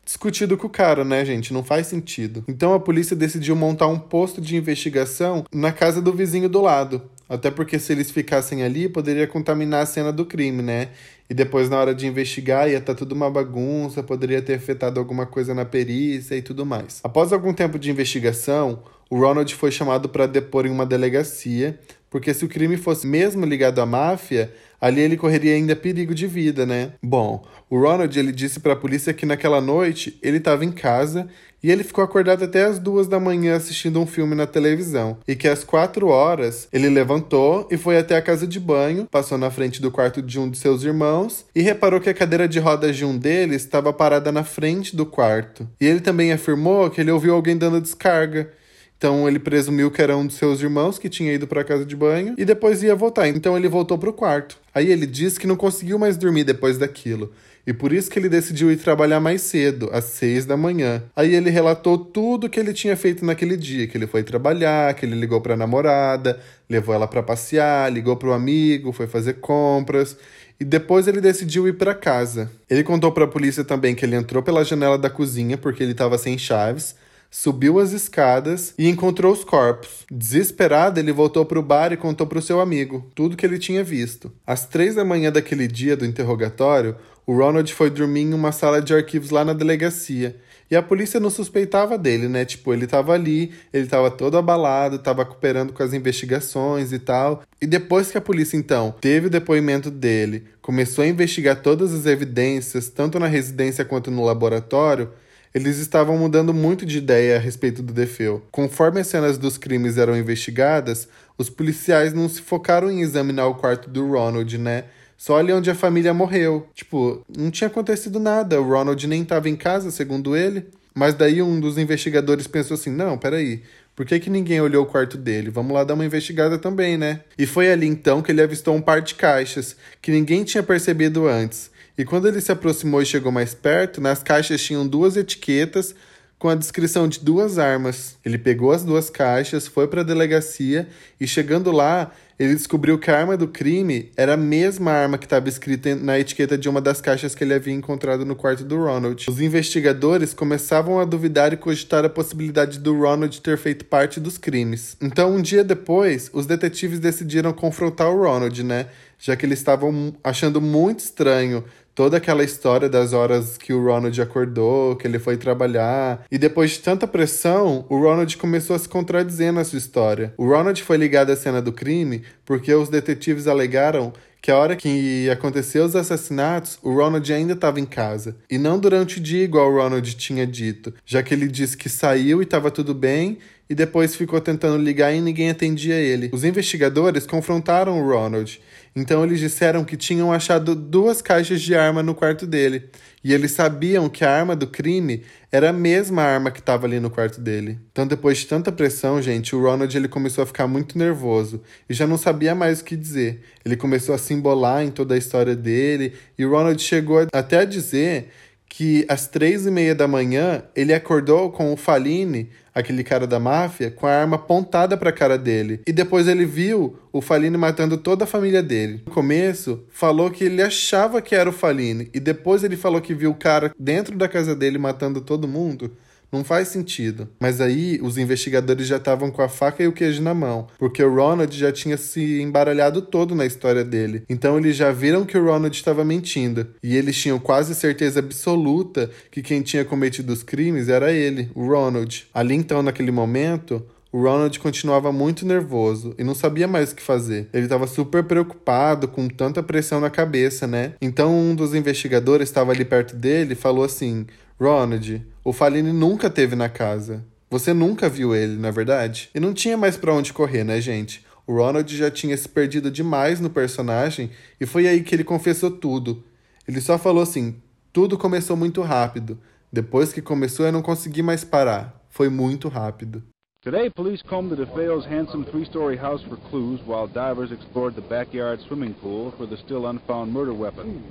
discutido 0.03 0.57
com 0.57 0.67
o 0.67 0.69
cara, 0.69 1.03
né, 1.03 1.23
gente? 1.25 1.53
Não 1.53 1.63
faz 1.63 1.87
sentido. 1.87 2.43
Então 2.47 2.73
a 2.73 2.79
polícia 2.79 3.15
decidiu 3.15 3.55
montar 3.55 3.87
um 3.87 3.99
posto 3.99 4.39
de 4.39 4.55
investigação 4.55 5.45
na 5.53 5.71
casa 5.71 6.01
do 6.01 6.13
vizinho 6.13 6.47
do 6.47 6.61
lado. 6.61 7.01
Até 7.29 7.51
porque 7.51 7.77
se 7.77 7.91
eles 7.91 8.09
ficassem 8.09 8.63
ali, 8.63 8.87
poderia 8.87 9.27
contaminar 9.27 9.83
a 9.83 9.85
cena 9.85 10.13
do 10.13 10.25
crime, 10.25 10.61
né? 10.61 10.89
E 11.29 11.33
depois, 11.33 11.69
na 11.69 11.77
hora 11.77 11.93
de 11.93 12.07
investigar, 12.07 12.69
ia 12.69 12.77
estar 12.77 12.93
tá 12.93 12.97
tudo 12.97 13.13
uma 13.13 13.29
bagunça, 13.29 14.01
poderia 14.01 14.41
ter 14.41 14.53
afetado 14.53 14.97
alguma 14.97 15.25
coisa 15.25 15.53
na 15.53 15.65
perícia 15.65 16.35
e 16.35 16.41
tudo 16.41 16.65
mais. 16.65 17.01
Após 17.03 17.33
algum 17.33 17.53
tempo 17.53 17.77
de 17.77 17.91
investigação, 17.91 18.81
o 19.09 19.19
Ronald 19.19 19.53
foi 19.53 19.71
chamado 19.71 20.07
para 20.07 20.25
depor 20.25 20.65
em 20.65 20.69
uma 20.69 20.85
delegacia, 20.85 21.77
porque 22.09 22.33
se 22.33 22.45
o 22.45 22.49
crime 22.49 22.77
fosse 22.77 23.05
mesmo 23.05 23.45
ligado 23.45 23.79
à 23.79 23.85
máfia, 23.85 24.53
ali 24.79 25.01
ele 25.01 25.17
correria 25.17 25.55
ainda 25.55 25.75
perigo 25.75 26.13
de 26.13 26.27
vida, 26.27 26.65
né? 26.65 26.91
Bom, 27.01 27.45
o 27.69 27.79
Ronald 27.79 28.17
ele 28.17 28.31
disse 28.31 28.59
para 28.59 28.73
a 28.73 28.77
polícia 28.77 29.13
que 29.13 29.25
naquela 29.25 29.59
noite 29.59 30.17
ele 30.21 30.37
estava 30.37 30.63
em 30.63 30.71
casa 30.71 31.27
e 31.61 31.71
ele 31.71 31.83
ficou 31.83 32.03
acordado 32.03 32.43
até 32.43 32.63
as 32.63 32.77
duas 32.77 33.07
da 33.07 33.19
manhã 33.19 33.55
assistindo 33.55 33.99
um 33.99 34.05
filme 34.05 34.35
na 34.35 34.45
televisão. 34.45 35.17
E 35.27 35.35
que 35.35 35.47
às 35.47 35.63
quatro 35.63 36.07
horas 36.07 36.67
ele 36.71 36.87
levantou 36.89 37.67
e 37.71 37.77
foi 37.77 37.97
até 37.97 38.15
a 38.15 38.21
casa 38.21 38.45
de 38.45 38.59
banho, 38.59 39.07
passou 39.09 39.37
na 39.37 39.49
frente 39.49 39.81
do 39.81 39.91
quarto 39.91 40.21
de 40.21 40.39
um 40.39 40.49
de 40.49 40.57
seus 40.57 40.83
irmãos 40.83 41.45
e 41.55 41.61
reparou 41.61 41.99
que 41.99 42.09
a 42.09 42.13
cadeira 42.13 42.47
de 42.47 42.59
rodas 42.59 42.95
de 42.95 43.03
um 43.03 43.17
deles 43.17 43.63
estava 43.63 43.91
parada 43.91 44.31
na 44.31 44.43
frente 44.43 44.95
do 44.95 45.05
quarto. 45.05 45.67
E 45.81 45.85
ele 45.85 45.99
também 45.99 46.31
afirmou 46.31 46.89
que 46.89 47.01
ele 47.01 47.11
ouviu 47.11 47.33
alguém 47.33 47.57
dando 47.57 47.81
descarga. 47.81 48.51
Então 48.97 49.27
ele 49.27 49.37
presumiu 49.37 49.91
que 49.91 50.01
era 50.01 50.17
um 50.17 50.25
dos 50.25 50.37
seus 50.37 50.59
irmãos 50.59 50.97
que 50.97 51.07
tinha 51.07 51.31
ido 51.31 51.45
para 51.45 51.61
a 51.61 51.63
casa 51.63 51.85
de 51.85 51.95
banho 51.95 52.33
e 52.37 52.43
depois 52.43 52.81
ia 52.81 52.95
voltar. 52.95 53.27
Então 53.27 53.55
ele 53.55 53.67
voltou 53.67 53.97
para 53.97 54.09
o 54.09 54.13
quarto. 54.13 54.57
Aí 54.73 54.91
ele 54.91 55.05
disse 55.05 55.39
que 55.39 55.45
não 55.45 55.55
conseguiu 55.55 55.99
mais 55.99 56.17
dormir 56.17 56.43
depois 56.43 56.77
daquilo. 56.79 57.31
E 57.65 57.73
por 57.73 57.91
isso 57.91 58.09
que 58.09 58.17
ele 58.17 58.29
decidiu 58.29 58.71
ir 58.71 58.77
trabalhar 58.77 59.19
mais 59.19 59.41
cedo, 59.41 59.89
às 59.91 60.05
seis 60.05 60.45
da 60.45 60.55
manhã. 60.55 61.03
Aí 61.15 61.35
ele 61.35 61.49
relatou 61.49 61.97
tudo 61.97 62.49
que 62.49 62.59
ele 62.59 62.73
tinha 62.73 62.95
feito 62.95 63.25
naquele 63.25 63.57
dia, 63.57 63.85
que 63.87 63.97
ele 63.97 64.07
foi 64.07 64.23
trabalhar, 64.23 64.93
que 64.93 65.05
ele 65.05 65.15
ligou 65.15 65.41
para 65.41 65.53
a 65.53 65.57
namorada, 65.57 66.39
levou 66.69 66.95
ela 66.95 67.05
para 67.07 67.21
passear, 67.21 67.91
ligou 67.91 68.15
para 68.15 68.29
o 68.29 68.33
amigo, 68.33 68.93
foi 68.93 69.05
fazer 69.05 69.33
compras 69.33 70.17
e 70.59 70.63
depois 70.63 71.07
ele 71.07 71.19
decidiu 71.21 71.67
ir 71.67 71.73
para 71.73 71.93
casa. 71.93 72.49
Ele 72.69 72.83
contou 72.83 73.11
para 73.11 73.25
a 73.25 73.27
polícia 73.27 73.63
também 73.63 73.93
que 73.93 74.05
ele 74.05 74.15
entrou 74.15 74.41
pela 74.41 74.63
janela 74.63 74.97
da 74.97 75.09
cozinha 75.09 75.57
porque 75.57 75.83
ele 75.83 75.91
estava 75.91 76.17
sem 76.17 76.37
chaves 76.37 76.95
subiu 77.29 77.79
as 77.79 77.91
escadas 77.91 78.73
e 78.77 78.87
encontrou 78.87 79.33
os 79.33 79.43
corpos. 79.43 80.05
Desesperado, 80.11 80.99
ele 80.99 81.11
voltou 81.11 81.45
para 81.45 81.59
o 81.59 81.63
bar 81.63 81.91
e 81.91 81.97
contou 81.97 82.27
para 82.27 82.39
o 82.39 82.41
seu 82.41 82.59
amigo 82.59 83.09
tudo 83.13 83.37
que 83.37 83.45
ele 83.45 83.59
tinha 83.59 83.83
visto. 83.83 84.31
Às 84.45 84.65
três 84.65 84.95
da 84.95 85.05
manhã 85.05 85.31
daquele 85.31 85.67
dia 85.67 85.95
do 85.95 86.05
interrogatório, 86.05 86.95
o 87.25 87.35
Ronald 87.35 87.73
foi 87.73 87.89
dormir 87.89 88.21
em 88.21 88.33
uma 88.33 88.51
sala 88.51 88.81
de 88.81 88.93
arquivos 88.93 89.31
lá 89.31 89.43
na 89.43 89.53
delegacia. 89.53 90.37
E 90.69 90.75
a 90.75 90.83
polícia 90.83 91.19
não 91.19 91.29
suspeitava 91.29 91.97
dele, 91.97 92.27
né? 92.27 92.43
Tipo, 92.43 92.73
ele 92.73 92.85
tava 92.87 93.13
ali, 93.13 93.53
ele 93.71 93.87
tava 93.87 94.11
todo 94.11 94.37
abalado, 94.37 94.99
tava 94.99 95.25
cooperando 95.25 95.71
com 95.71 95.81
as 95.81 95.93
investigações 95.93 96.91
e 96.91 96.99
tal. 96.99 97.43
E 97.61 97.65
depois 97.65 98.11
que 98.11 98.17
a 98.17 98.21
polícia, 98.21 98.57
então, 98.57 98.93
teve 98.99 99.27
o 99.27 99.29
depoimento 99.29 99.89
dele, 99.89 100.43
começou 100.61 101.03
a 101.03 101.07
investigar 101.07 101.61
todas 101.61 101.93
as 101.93 102.05
evidências, 102.05 102.89
tanto 102.89 103.17
na 103.17 103.27
residência 103.27 103.85
quanto 103.85 104.11
no 104.11 104.25
laboratório, 104.25 105.09
eles 105.57 105.79
estavam 105.79 106.17
mudando 106.17 106.53
muito 106.53 106.85
de 106.85 106.99
ideia 106.99 107.35
a 107.35 107.39
respeito 107.39 107.81
do 107.81 107.91
Defeu. 107.91 108.43
Conforme 108.51 109.01
as 109.01 109.07
cenas 109.07 109.37
dos 109.37 109.57
crimes 109.57 109.97
eram 109.97 110.15
investigadas, 110.15 111.07
os 111.37 111.49
policiais 111.49 112.13
não 112.13 112.29
se 112.29 112.41
focaram 112.41 112.91
em 112.91 113.01
examinar 113.01 113.47
o 113.47 113.55
quarto 113.55 113.89
do 113.89 114.07
Ronald, 114.07 114.55
né? 114.57 114.85
Só 115.17 115.37
ali 115.37 115.51
onde 115.51 115.71
a 115.71 115.75
família 115.75 116.13
morreu. 116.13 116.67
Tipo, 116.75 117.25
não 117.35 117.49
tinha 117.49 117.67
acontecido 117.67 118.19
nada, 118.19 118.61
o 118.61 118.69
Ronald 118.69 119.07
nem 119.07 119.23
estava 119.23 119.49
em 119.49 119.55
casa, 119.55 119.89
segundo 119.89 120.35
ele. 120.37 120.67
Mas 120.93 121.15
daí 121.15 121.41
um 121.41 121.59
dos 121.59 121.77
investigadores 121.77 122.45
pensou 122.45 122.75
assim: 122.75 122.91
não, 122.91 123.17
peraí, 123.17 123.63
por 123.95 124.05
que, 124.05 124.19
que 124.19 124.29
ninguém 124.29 124.61
olhou 124.61 124.83
o 124.83 124.87
quarto 124.87 125.17
dele? 125.17 125.49
Vamos 125.49 125.73
lá 125.73 125.83
dar 125.83 125.95
uma 125.95 126.05
investigada 126.05 126.59
também, 126.59 126.97
né? 126.97 127.21
E 127.35 127.47
foi 127.47 127.71
ali 127.71 127.87
então 127.87 128.21
que 128.21 128.31
ele 128.31 128.43
avistou 128.43 128.75
um 128.75 128.81
par 128.81 129.01
de 129.01 129.15
caixas 129.15 129.75
que 130.01 130.11
ninguém 130.11 130.43
tinha 130.43 130.61
percebido 130.61 131.27
antes. 131.27 131.71
E 131.97 132.05
quando 132.05 132.27
ele 132.27 132.39
se 132.39 132.51
aproximou 132.51 133.01
e 133.01 133.05
chegou 133.05 133.31
mais 133.31 133.53
perto, 133.53 133.99
nas 133.99 134.21
caixas 134.21 134.61
tinham 134.61 134.87
duas 134.87 135.17
etiquetas 135.17 135.95
com 136.37 136.49
a 136.49 136.55
descrição 136.55 137.07
de 137.07 137.19
duas 137.19 137.57
armas. 137.57 138.17
Ele 138.23 138.37
pegou 138.37 138.71
as 138.71 138.83
duas 138.83 139.09
caixas, 139.09 139.67
foi 139.67 139.87
para 139.87 140.01
a 140.01 140.03
delegacia 140.03 140.87
e 141.19 141.27
chegando 141.27 141.71
lá, 141.71 142.11
ele 142.37 142.53
descobriu 142.53 142.99
que 142.99 143.09
a 143.09 143.17
arma 143.17 143.35
do 143.35 143.47
crime 143.47 144.11
era 144.15 144.35
a 144.35 144.37
mesma 144.37 144.91
arma 144.91 145.17
que 145.17 145.25
estava 145.25 145.49
escrita 145.49 145.95
na 145.95 146.19
etiqueta 146.19 146.55
de 146.55 146.69
uma 146.69 146.79
das 146.79 147.01
caixas 147.01 147.33
que 147.33 147.43
ele 147.43 147.55
havia 147.55 147.73
encontrado 147.73 148.23
no 148.23 148.35
quarto 148.35 148.63
do 148.63 148.77
Ronald. 148.77 149.25
Os 149.27 149.41
investigadores 149.41 150.35
começavam 150.35 150.99
a 150.99 151.05
duvidar 151.05 151.51
e 151.51 151.57
cogitar 151.57 152.05
a 152.05 152.09
possibilidade 152.09 152.77
do 152.77 152.95
Ronald 152.95 153.41
ter 153.41 153.57
feito 153.57 153.85
parte 153.85 154.19
dos 154.19 154.37
crimes. 154.37 154.95
Então, 155.01 155.35
um 155.35 155.41
dia 155.41 155.63
depois, 155.63 156.29
os 156.31 156.45
detetives 156.45 156.99
decidiram 156.99 157.51
confrontar 157.51 158.11
o 158.11 158.21
Ronald, 158.21 158.63
né? 158.63 158.85
Já 159.17 159.35
que 159.35 159.43
eles 159.43 159.57
estavam 159.57 160.15
achando 160.23 160.61
muito 160.61 160.99
estranho 160.99 161.63
toda 161.97 162.17
aquela 162.17 162.43
história 162.43 162.87
das 162.87 163.11
horas 163.11 163.57
que 163.57 163.73
o 163.73 163.83
Ronald 163.83 164.21
acordou, 164.21 164.95
que 164.95 165.07
ele 165.07 165.17
foi 165.17 165.35
trabalhar. 165.35 166.23
E 166.29 166.37
depois 166.37 166.69
de 166.73 166.79
tanta 166.81 167.07
pressão, 167.07 167.87
o 167.89 167.97
Ronald 167.99 168.37
começou 168.37 168.75
a 168.75 168.79
se 168.79 168.87
contradizer 168.87 169.51
na 169.51 169.63
sua 169.63 169.79
história. 169.79 170.31
O 170.37 170.47
Ronald 170.47 170.83
foi 170.83 170.95
ligado 170.95 171.31
à 171.31 171.35
cena 171.35 171.59
do 171.59 171.73
crime 171.73 172.21
porque 172.45 172.71
os 172.71 172.87
detetives 172.87 173.47
alegaram 173.47 174.13
que 174.39 174.51
a 174.51 174.57
hora 174.57 174.75
que 174.75 175.27
aconteceu 175.31 175.83
os 175.83 175.95
assassinatos, 175.95 176.77
o 176.83 176.93
Ronald 176.93 177.33
ainda 177.33 177.53
estava 177.53 177.79
em 177.79 177.85
casa. 177.85 178.37
E 178.47 178.59
não 178.59 178.77
durante 178.77 179.17
o 179.17 179.19
dia, 179.19 179.43
igual 179.43 179.71
o 179.71 179.75
Ronald 179.75 180.15
tinha 180.15 180.45
dito, 180.45 180.93
já 181.03 181.23
que 181.23 181.33
ele 181.33 181.47
disse 181.47 181.75
que 181.75 181.89
saiu 181.89 182.41
e 182.41 182.43
estava 182.43 182.69
tudo 182.69 182.93
bem 182.93 183.39
e 183.69 183.75
depois 183.75 184.15
ficou 184.15 184.39
tentando 184.39 184.81
ligar 184.81 185.13
e 185.13 185.21
ninguém 185.21 185.49
atendia 185.49 185.95
ele. 185.95 186.29
Os 186.33 186.43
investigadores 186.43 187.25
confrontaram 187.25 187.99
o 187.99 188.07
Ronald 188.07 188.59
então 188.99 189.23
eles 189.23 189.39
disseram 189.39 189.85
que 189.85 189.95
tinham 189.95 190.33
achado 190.33 190.73
duas 190.73 191.21
caixas 191.21 191.61
de 191.61 191.75
arma 191.75 192.01
no 192.01 192.15
quarto 192.15 192.47
dele. 192.47 192.89
E 193.23 193.31
eles 193.31 193.51
sabiam 193.51 194.09
que 194.09 194.25
a 194.25 194.31
arma 194.31 194.55
do 194.55 194.65
crime 194.65 195.23
era 195.51 195.69
a 195.69 195.73
mesma 195.73 196.23
arma 196.23 196.49
que 196.49 196.59
estava 196.59 196.87
ali 196.87 196.99
no 196.99 197.11
quarto 197.11 197.39
dele. 197.39 197.77
Então, 197.91 198.07
depois 198.07 198.39
de 198.39 198.47
tanta 198.47 198.71
pressão, 198.71 199.21
gente, 199.21 199.55
o 199.55 199.61
Ronald 199.61 199.95
ele 199.95 200.07
começou 200.07 200.43
a 200.43 200.47
ficar 200.47 200.65
muito 200.65 200.97
nervoso 200.97 201.61
e 201.87 201.93
já 201.93 202.07
não 202.07 202.17
sabia 202.17 202.55
mais 202.55 202.81
o 202.81 202.83
que 202.83 202.95
dizer. 202.95 203.43
Ele 203.63 203.77
começou 203.77 204.15
a 204.15 204.17
se 204.17 204.33
embolar 204.33 204.83
em 204.83 204.89
toda 204.89 205.13
a 205.13 205.17
história 205.17 205.55
dele 205.55 206.13
e 206.35 206.43
o 206.43 206.49
Ronald 206.49 206.81
chegou 206.81 207.27
até 207.31 207.59
a 207.59 207.65
dizer 207.65 208.31
que 208.69 209.05
às 209.07 209.27
três 209.27 209.65
e 209.65 209.71
meia 209.71 209.95
da 209.95 210.07
manhã 210.07 210.63
ele 210.75 210.93
acordou 210.93 211.51
com 211.51 211.73
o 211.73 211.77
Faline, 211.77 212.49
aquele 212.73 213.03
cara 213.03 213.25
da 213.25 213.39
máfia, 213.39 213.89
com 213.89 214.05
a 214.05 214.11
arma 214.11 214.35
apontada 214.35 214.95
para 214.95 215.09
a 215.09 215.13
cara 215.13 215.37
dele. 215.37 215.81
E 215.87 215.91
depois 215.91 216.27
ele 216.27 216.45
viu 216.45 216.97
o 217.11 217.21
Faline 217.21 217.57
matando 217.57 217.97
toda 217.97 218.25
a 218.25 218.27
família 218.27 218.61
dele. 218.61 219.01
No 219.05 219.11
começo, 219.11 219.83
falou 219.89 220.29
que 220.29 220.43
ele 220.43 220.61
achava 220.61 221.21
que 221.21 221.33
era 221.33 221.49
o 221.49 221.53
Faline, 221.53 222.09
e 222.13 222.19
depois 222.19 222.63
ele 222.63 222.77
falou 222.77 223.01
que 223.01 223.15
viu 223.15 223.31
o 223.31 223.35
cara 223.35 223.73
dentro 223.79 224.15
da 224.15 224.27
casa 224.27 224.55
dele 224.55 224.77
matando 224.77 225.21
todo 225.21 225.47
mundo. 225.47 225.91
Não 226.31 226.43
faz 226.43 226.67
sentido. 226.67 227.27
Mas 227.39 227.61
aí 227.61 227.99
os 228.01 228.17
investigadores 228.17 228.87
já 228.87 228.97
estavam 228.97 229.31
com 229.31 229.41
a 229.41 229.49
faca 229.49 229.83
e 229.83 229.87
o 229.87 229.93
queijo 229.93 230.21
na 230.21 230.33
mão, 230.33 230.67
porque 230.77 231.03
o 231.03 231.13
Ronald 231.13 231.57
já 231.57 231.71
tinha 231.71 231.97
se 231.97 232.41
embaralhado 232.41 233.01
todo 233.01 233.33
na 233.35 233.45
história 233.45 233.83
dele. 233.83 234.23
Então 234.29 234.57
eles 234.57 234.75
já 234.75 234.91
viram 234.91 235.25
que 235.25 235.37
o 235.37 235.45
Ronald 235.45 235.75
estava 235.75 236.03
mentindo. 236.03 236.67
E 236.83 236.95
eles 236.95 237.17
tinham 237.17 237.39
quase 237.39 237.73
certeza 237.73 238.19
absoluta 238.19 239.09
que 239.31 239.41
quem 239.41 239.61
tinha 239.61 239.85
cometido 239.85 240.33
os 240.33 240.43
crimes 240.43 240.89
era 240.89 241.11
ele, 241.11 241.49
o 241.55 241.67
Ronald. 241.67 242.27
Ali 242.33 242.55
então, 242.55 242.81
naquele 242.81 243.11
momento, 243.11 243.83
o 244.11 244.21
Ronald 244.21 244.57
continuava 244.59 245.11
muito 245.11 245.45
nervoso 245.45 246.15
e 246.17 246.23
não 246.23 246.33
sabia 246.33 246.67
mais 246.67 246.91
o 246.91 246.95
que 246.95 247.03
fazer. 247.03 247.47
Ele 247.53 247.65
estava 247.65 247.85
super 247.87 248.23
preocupado 248.23 249.07
com 249.07 249.27
tanta 249.27 249.61
pressão 249.61 249.99
na 249.99 250.09
cabeça, 250.09 250.65
né? 250.65 250.93
Então 251.01 251.37
um 251.37 251.53
dos 251.53 251.75
investigadores 251.75 252.49
estava 252.49 252.71
ali 252.71 252.85
perto 252.85 253.15
dele 253.15 253.53
e 253.53 253.55
falou 253.55 253.83
assim: 253.83 254.25
Ronald, 254.59 255.23
o 255.47 255.53
Faline 255.53 255.93
nunca 255.93 256.29
teve 256.29 256.57
na 256.57 256.67
casa. 256.67 257.23
Você 257.49 257.73
nunca 257.73 258.09
viu 258.09 258.35
ele, 258.35 258.57
na 258.57 258.67
é 258.67 258.71
verdade? 258.71 259.29
E 259.33 259.39
não 259.39 259.53
tinha 259.53 259.77
mais 259.77 259.95
para 259.95 260.13
onde 260.13 260.33
correr, 260.33 260.65
né, 260.65 260.81
gente? 260.81 261.25
O 261.47 261.53
Ronald 261.53 261.95
já 261.95 262.11
tinha 262.11 262.35
se 262.35 262.49
perdido 262.49 262.91
demais 262.91 263.39
no 263.39 263.49
personagem 263.49 264.29
e 264.59 264.65
foi 264.65 264.89
aí 264.89 265.01
que 265.01 265.15
ele 265.15 265.23
confessou 265.23 265.71
tudo. 265.71 266.21
Ele 266.67 266.81
só 266.81 266.97
falou 266.97 267.23
assim: 267.23 267.55
tudo 267.93 268.17
começou 268.17 268.57
muito 268.57 268.81
rápido. 268.81 269.39
Depois 269.71 270.11
que 270.11 270.21
começou, 270.21 270.65
eu 270.65 270.71
não 270.73 270.81
consegui 270.81 271.23
mais 271.23 271.45
parar. 271.45 271.97
Foi 272.09 272.27
muito 272.27 272.67
rápido. 272.67 273.23
Today, 273.63 273.89
police 273.89 274.21
combed 274.21 274.57
the 274.57 274.65
DeFeo's 274.65 275.05
handsome 275.05 275.45
three-story 275.45 275.95
house 275.95 276.21
for 276.23 276.35
clues 276.49 276.81
while 276.85 277.07
divers 277.07 277.53
explored 277.53 277.95
the 277.95 278.05
backyard 278.09 278.61
swimming 278.63 278.93
pool 279.01 279.31
for 279.37 279.47
the 279.47 279.55
still 279.55 279.87
unfound 279.87 280.29
murder 280.29 280.53
weapon. 280.53 281.01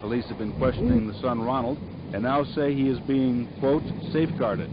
Police 0.00 0.26
have 0.28 0.38
been 0.38 0.56
questioning 0.58 1.06
the 1.06 1.18
son 1.20 1.42
Ronald 1.42 1.78
and 2.12 2.22
now 2.22 2.44
say 2.44 2.74
he 2.74 2.88
is 2.88 2.98
being, 3.00 3.48
quote, 3.60 3.82
safeguarded. 4.12 4.70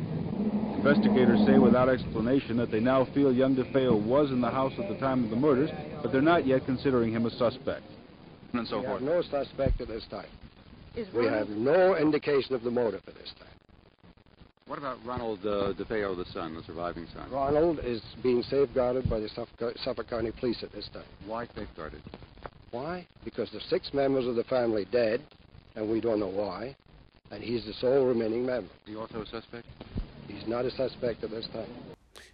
Investigators 0.75 1.39
say 1.47 1.57
without 1.57 1.89
explanation 1.89 2.57
that 2.57 2.69
they 2.69 2.79
now 2.79 3.05
feel 3.13 3.31
young 3.31 3.55
DeFeo 3.55 4.01
was 4.05 4.29
in 4.31 4.41
the 4.41 4.49
house 4.49 4.73
at 4.77 4.89
the 4.89 4.97
time 4.99 5.23
of 5.23 5.29
the 5.29 5.36
murders, 5.36 5.69
but 6.01 6.12
they're 6.12 6.21
not 6.21 6.45
yet 6.45 6.65
considering 6.65 7.13
him 7.13 7.25
a 7.25 7.29
suspect. 7.31 7.83
And 8.53 8.67
so 8.67 8.79
we 8.79 8.86
forth. 8.86 9.01
have 9.01 9.09
no 9.09 9.21
suspect 9.21 9.81
at 9.81 9.88
this 9.88 10.05
time. 10.12 10.27
we 11.15 11.25
have 11.25 11.49
no 11.49 11.95
indication 11.95 12.53
of 12.53 12.63
the 12.63 12.71
motive 12.71 13.01
at 13.07 13.15
this 13.15 13.33
time. 13.39 13.47
What 14.67 14.77
about 14.77 14.97
Ronald 15.05 15.39
uh, 15.39 15.73
DeFeo, 15.73 16.15
the 16.15 16.25
son, 16.31 16.55
the 16.55 16.63
surviving 16.63 17.07
son? 17.13 17.31
Ronald 17.31 17.79
is 17.83 18.01
being 18.21 18.43
safeguarded 18.43 19.09
by 19.09 19.19
the 19.19 19.29
Suffolk, 19.29 19.75
Suffolk 19.83 20.09
County 20.09 20.31
Police 20.39 20.63
at 20.63 20.71
this 20.71 20.89
time. 20.93 21.03
Why 21.25 21.47
safeguarded? 21.55 22.01
Why? 22.73 23.05
Because 23.23 23.51
the 23.51 23.62
six 23.69 23.93
members 23.93 24.25
of 24.25 24.36
the 24.36 24.43
family 24.45 24.86
dead, 24.91 25.21
and 25.75 25.88
we 25.88 26.01
don't 26.01 26.19
know 26.19 26.33
why, 26.33 26.75
and 27.29 27.43
he's 27.43 27.63
the 27.65 27.73
sole 27.73 28.07
remaining 28.07 28.43
member. 28.47 28.67
Is 28.88 28.93
he 28.93 28.95
also 28.95 29.21
a 29.21 29.25
suspect? 29.27 29.67
He's 30.27 30.47
not 30.47 30.65
a 30.65 30.71
suspect 30.71 31.23
at 31.23 31.29
this 31.29 31.47
time. 31.53 31.69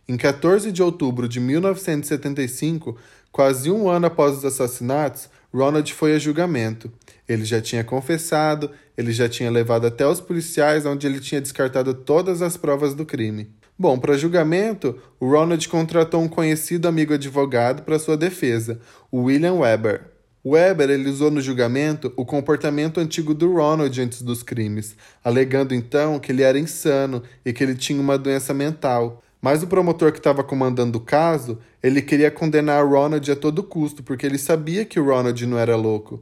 Em 0.07 0.15
14 0.15 0.71
de 0.71 0.81
outubro 0.81 1.27
de 1.27 1.41
1975, 1.41 2.95
quase 3.33 3.69
um 3.69 3.89
ano 3.89 4.05
após 4.05 4.37
os 4.37 4.45
assassinatos, 4.45 5.29
Ronald 5.53 5.93
foi 5.93 6.15
a 6.15 6.19
julgamento. 6.19 6.89
Ele 7.27 7.43
já 7.43 7.59
tinha 7.59 7.83
confessado, 7.83 8.71
ele 8.97 9.11
já 9.11 9.27
tinha 9.27 9.51
levado 9.51 9.87
até 9.87 10.07
os 10.07 10.21
policiais, 10.21 10.85
onde 10.85 11.05
ele 11.05 11.19
tinha 11.19 11.41
descartado 11.41 11.93
todas 11.93 12.41
as 12.41 12.55
provas 12.55 12.95
do 12.95 13.05
crime. 13.05 13.51
Bom, 13.77 13.99
para 13.99 14.17
julgamento, 14.17 14.97
o 15.19 15.29
Ronald 15.29 15.67
contratou 15.67 16.21
um 16.21 16.29
conhecido 16.29 16.87
amigo 16.87 17.13
advogado 17.13 17.83
para 17.83 17.99
sua 17.99 18.15
defesa, 18.15 18.79
o 19.11 19.23
William 19.23 19.55
Weber. 19.55 20.18
Weber 20.51 20.89
ele 20.89 21.09
usou 21.09 21.29
no 21.29 21.41
julgamento 21.41 22.13
o 22.15 22.25
comportamento 22.25 22.99
antigo 22.99 23.33
do 23.33 23.53
Ronald 23.53 24.01
antes 24.01 24.21
dos 24.21 24.43
crimes, 24.43 24.95
alegando 25.23 25.73
então 25.73 26.19
que 26.19 26.31
ele 26.31 26.43
era 26.43 26.57
insano 26.57 27.23
e 27.45 27.51
que 27.51 27.63
ele 27.63 27.75
tinha 27.75 28.01
uma 28.01 28.17
doença 28.17 28.53
mental. 28.53 29.23
Mas 29.41 29.63
o 29.63 29.67
promotor 29.67 30.11
que 30.11 30.17
estava 30.17 30.43
comandando 30.43 30.97
o 30.97 31.01
caso, 31.01 31.59
ele 31.81 32.01
queria 32.01 32.29
condenar 32.29 32.85
Ronald 32.85 33.31
a 33.31 33.35
todo 33.35 33.63
custo, 33.63 34.03
porque 34.03 34.25
ele 34.25 34.37
sabia 34.37 34.83
que 34.83 34.99
o 34.99 35.05
Ronald 35.05 35.45
não 35.45 35.57
era 35.57 35.75
louco. 35.75 36.21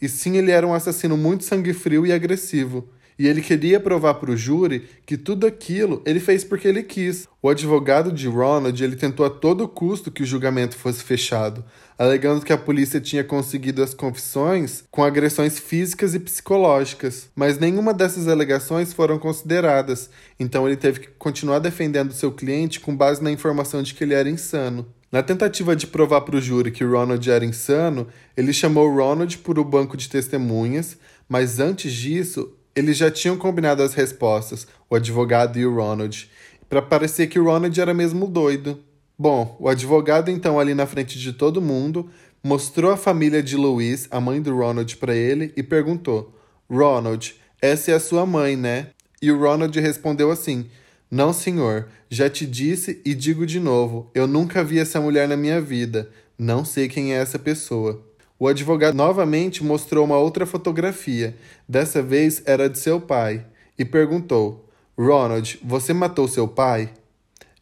E 0.00 0.08
sim, 0.08 0.36
ele 0.36 0.50
era 0.50 0.66
um 0.66 0.74
assassino 0.74 1.16
muito 1.16 1.44
sangue 1.44 1.72
frio 1.72 2.06
e 2.06 2.12
agressivo. 2.12 2.88
E 3.18 3.26
ele 3.26 3.40
queria 3.40 3.80
provar 3.80 4.14
para 4.14 4.30
o 4.30 4.36
júri 4.36 4.88
que 5.06 5.16
tudo 5.16 5.46
aquilo 5.46 6.02
ele 6.04 6.20
fez 6.20 6.44
porque 6.44 6.68
ele 6.68 6.82
quis. 6.82 7.26
O 7.40 7.48
advogado 7.48 8.12
de 8.12 8.28
Ronald 8.28 8.82
ele 8.82 8.96
tentou 8.96 9.24
a 9.24 9.30
todo 9.30 9.68
custo 9.68 10.10
que 10.10 10.22
o 10.22 10.26
julgamento 10.26 10.76
fosse 10.76 11.02
fechado, 11.02 11.64
alegando 11.98 12.44
que 12.44 12.52
a 12.52 12.58
polícia 12.58 13.00
tinha 13.00 13.24
conseguido 13.24 13.82
as 13.82 13.94
confissões 13.94 14.84
com 14.90 15.02
agressões 15.02 15.58
físicas 15.58 16.14
e 16.14 16.18
psicológicas, 16.18 17.30
mas 17.34 17.58
nenhuma 17.58 17.94
dessas 17.94 18.28
alegações 18.28 18.92
foram 18.92 19.18
consideradas. 19.18 20.10
Então 20.38 20.66
ele 20.66 20.76
teve 20.76 21.00
que 21.00 21.08
continuar 21.18 21.58
defendendo 21.58 22.12
seu 22.12 22.32
cliente 22.32 22.80
com 22.80 22.94
base 22.94 23.22
na 23.22 23.30
informação 23.30 23.82
de 23.82 23.94
que 23.94 24.04
ele 24.04 24.14
era 24.14 24.28
insano. 24.28 24.86
Na 25.10 25.22
tentativa 25.22 25.76
de 25.76 25.86
provar 25.86 26.22
para 26.22 26.36
o 26.36 26.40
júri 26.40 26.72
que 26.72 26.84
Ronald 26.84 27.30
era 27.30 27.44
insano, 27.44 28.08
ele 28.36 28.52
chamou 28.52 28.92
Ronald 28.92 29.38
por 29.38 29.58
o 29.58 29.64
banco 29.64 29.96
de 29.96 30.08
testemunhas, 30.08 30.98
mas 31.28 31.60
antes 31.60 31.92
disso, 31.92 32.52
eles 32.76 32.98
já 32.98 33.10
tinham 33.10 33.38
combinado 33.38 33.82
as 33.82 33.94
respostas, 33.94 34.66
o 34.88 34.94
advogado 34.94 35.58
e 35.58 35.64
o 35.64 35.74
Ronald, 35.74 36.30
para 36.68 36.82
parecer 36.82 37.26
que 37.26 37.38
o 37.38 37.44
Ronald 37.44 37.80
era 37.80 37.94
mesmo 37.94 38.26
doido. 38.26 38.78
Bom, 39.18 39.56
o 39.58 39.66
advogado 39.66 40.30
então 40.30 40.60
ali 40.60 40.74
na 40.74 40.84
frente 40.84 41.18
de 41.18 41.32
todo 41.32 41.62
mundo 41.62 42.10
mostrou 42.44 42.92
a 42.92 42.96
família 42.96 43.42
de 43.42 43.56
Louise, 43.56 44.06
a 44.10 44.20
mãe 44.20 44.42
do 44.42 44.54
Ronald, 44.54 44.94
para 44.98 45.14
ele 45.14 45.54
e 45.56 45.62
perguntou: 45.62 46.34
Ronald, 46.70 47.34
essa 47.62 47.92
é 47.92 47.94
a 47.94 48.00
sua 48.00 48.26
mãe, 48.26 48.56
né? 48.56 48.88
E 49.22 49.32
o 49.32 49.40
Ronald 49.40 49.78
respondeu 49.80 50.30
assim: 50.30 50.66
Não, 51.10 51.32
senhor, 51.32 51.88
já 52.10 52.28
te 52.28 52.44
disse 52.44 53.00
e 53.06 53.14
digo 53.14 53.46
de 53.46 53.58
novo, 53.58 54.10
eu 54.14 54.26
nunca 54.26 54.62
vi 54.62 54.78
essa 54.78 55.00
mulher 55.00 55.26
na 55.26 55.36
minha 55.36 55.62
vida. 55.62 56.10
Não 56.38 56.62
sei 56.62 56.88
quem 56.88 57.14
é 57.14 57.16
essa 57.16 57.38
pessoa. 57.38 58.05
O 58.38 58.46
advogado 58.46 58.94
novamente 58.94 59.64
mostrou 59.64 60.04
uma 60.04 60.18
outra 60.18 60.44
fotografia. 60.44 61.34
Dessa 61.66 62.02
vez 62.02 62.42
era 62.44 62.68
de 62.68 62.78
seu 62.78 63.00
pai. 63.00 63.44
E 63.78 63.84
perguntou: 63.84 64.68
Ronald, 64.98 65.58
você 65.64 65.92
matou 65.92 66.28
seu 66.28 66.46
pai? 66.46 66.90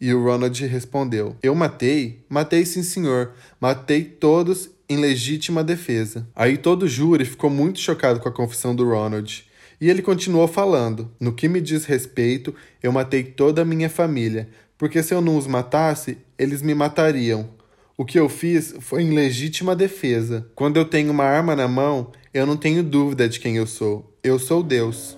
E 0.01 0.13
o 0.13 0.23
Ronald 0.23 0.67
respondeu: 0.67 1.37
Eu 1.43 1.55
matei? 1.55 2.25
Matei 2.29 2.67
sim, 2.67 2.83
senhor. 2.83 3.33
Matei 3.61 4.03
todos 4.05 4.71
em 4.89 4.97
legítima 4.97 5.63
defesa. 5.63 6.27
Aí 6.35 6.57
todo 6.57 6.83
o 6.83 6.89
júri 6.89 7.25
ficou 7.25 7.49
muito 7.49 7.79
chocado 7.79 8.21
com 8.21 8.29
a 8.29 8.33
confissão 8.33 8.75
do 8.75 8.89
Ronald. 8.89 9.47
E 9.81 9.89
ele 9.89 10.03
continuou 10.03 10.49
falando: 10.49 11.11
No 11.21 11.33
que 11.33 11.49
me 11.49 11.61
diz 11.61 11.85
respeito, 11.85 12.55
eu 12.83 12.91
matei 12.93 13.23
toda 13.23 13.63
a 13.63 13.65
minha 13.65 13.89
família, 13.89 14.49
porque 14.77 15.03
se 15.03 15.15
eu 15.15 15.21
não 15.21 15.37
os 15.37 15.47
matasse, 15.47 16.19
eles 16.39 16.63
me 16.63 16.75
matariam. 16.75 17.49
O 17.97 18.05
que 18.05 18.19
eu 18.19 18.29
fiz 18.29 18.75
foi 18.81 19.03
em 19.03 19.15
legítima 19.15 19.77
defesa. 19.77 20.51
Quando 20.57 20.79
eu 20.79 20.85
tenho 20.85 21.13
uma 21.13 21.23
arma 21.23 21.55
na 21.55 21.69
mão, 21.69 22.11
eu 22.33 22.45
não 22.45 22.57
tenho 22.57 22.83
dúvida 22.83 23.29
de 23.29 23.39
quem 23.39 23.57
eu 23.57 23.69
sou. 23.69 24.13
Eu 24.21 24.37
sou 24.37 24.65
Deus. 24.65 25.17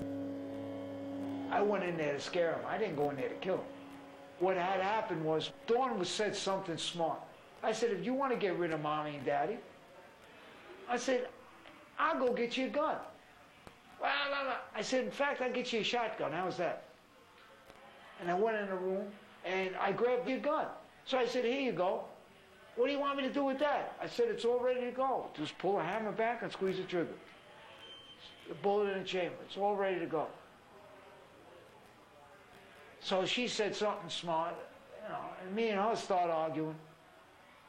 I 1.50 1.62
went 1.62 1.84
in 1.88 1.96
there 1.96 2.14
to 2.14 2.20
scare 2.20 2.52
him. 2.52 2.66
I 2.68 2.76
didn't 2.76 2.96
go 2.96 3.10
in 3.10 3.16
there 3.16 3.30
to 3.30 3.36
kill 3.40 3.54
him. 3.54 3.64
What 4.40 4.58
had 4.58 4.82
happened 4.82 5.24
was 5.24 5.52
Dawn 5.66 5.98
was 5.98 6.10
said 6.10 6.36
something 6.36 6.76
smart. 6.76 7.18
I 7.62 7.72
said, 7.72 7.92
if 7.92 8.04
you 8.04 8.12
want 8.12 8.32
to 8.32 8.38
get 8.38 8.58
rid 8.58 8.74
of 8.74 8.82
mommy 8.82 9.16
and 9.16 9.24
daddy, 9.24 9.56
I 10.86 10.98
said, 10.98 11.28
I'll 11.98 12.18
go 12.18 12.34
get 12.34 12.58
you 12.58 12.66
a 12.66 12.68
gun. 12.68 12.96
Well, 13.98 14.10
I 14.74 14.82
said, 14.82 15.04
in 15.04 15.10
fact, 15.10 15.40
I'll 15.40 15.50
get 15.50 15.72
you 15.72 15.80
a 15.80 15.82
shotgun. 15.82 16.32
How's 16.32 16.58
that? 16.58 16.82
And 18.20 18.30
I 18.30 18.34
went 18.34 18.58
in 18.58 18.66
the 18.66 18.76
room 18.76 19.06
and 19.46 19.70
I 19.80 19.92
grabbed 19.92 20.28
your 20.28 20.40
gun. 20.40 20.66
So 21.06 21.16
I 21.16 21.24
said, 21.24 21.46
here 21.46 21.62
you 21.62 21.72
go. 21.72 22.04
What 22.76 22.86
do 22.86 22.92
you 22.92 23.00
want 23.00 23.16
me 23.16 23.22
to 23.24 23.32
do 23.32 23.44
with 23.44 23.58
that? 23.58 23.96
I 24.00 24.06
said, 24.06 24.26
it's 24.28 24.44
all 24.44 24.60
ready 24.60 24.82
to 24.82 24.90
go. 24.90 25.26
Just 25.34 25.56
pull 25.58 25.78
the 25.78 25.82
hammer 25.82 26.12
back 26.12 26.42
and 26.42 26.52
squeeze 26.52 26.76
the 26.76 26.82
trigger. 26.84 27.14
The 28.48 28.54
bullet 28.56 28.92
in 28.92 28.98
the 28.98 29.04
chamber. 29.04 29.34
It's 29.46 29.56
all 29.56 29.74
ready 29.74 29.98
to 29.98 30.06
go. 30.06 30.26
So 33.00 33.24
she 33.24 33.48
said 33.48 33.74
something 33.74 34.10
smart, 34.10 34.54
you 35.02 35.08
know, 35.08 35.20
and 35.42 35.54
me 35.54 35.68
and 35.68 35.80
her 35.80 35.96
start 35.96 36.30
arguing. 36.30 36.74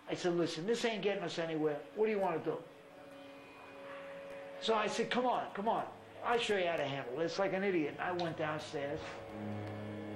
I 0.09 0.15
said, 0.15 0.35
listen, 0.35 0.65
this 0.65 0.83
ain't 0.83 1.01
getting 1.01 1.23
us 1.23 1.39
anywhere. 1.39 1.77
What 1.95 2.05
do 2.05 2.11
you 2.11 2.19
want 2.19 2.43
to 2.43 2.51
do? 2.51 2.57
So 4.61 4.73
I 4.73 4.87
said, 4.87 5.09
come 5.09 5.25
on, 5.25 5.43
come 5.53 5.69
on. 5.69 5.83
I'll 6.25 6.39
show 6.39 6.57
you 6.57 6.65
how 6.65 6.77
to 6.77 6.83
handle 6.83 7.17
this 7.17 7.39
like 7.39 7.53
an 7.53 7.63
idiot. 7.63 7.95
And 7.99 8.19
I 8.19 8.23
went 8.23 8.37
downstairs. 8.37 8.99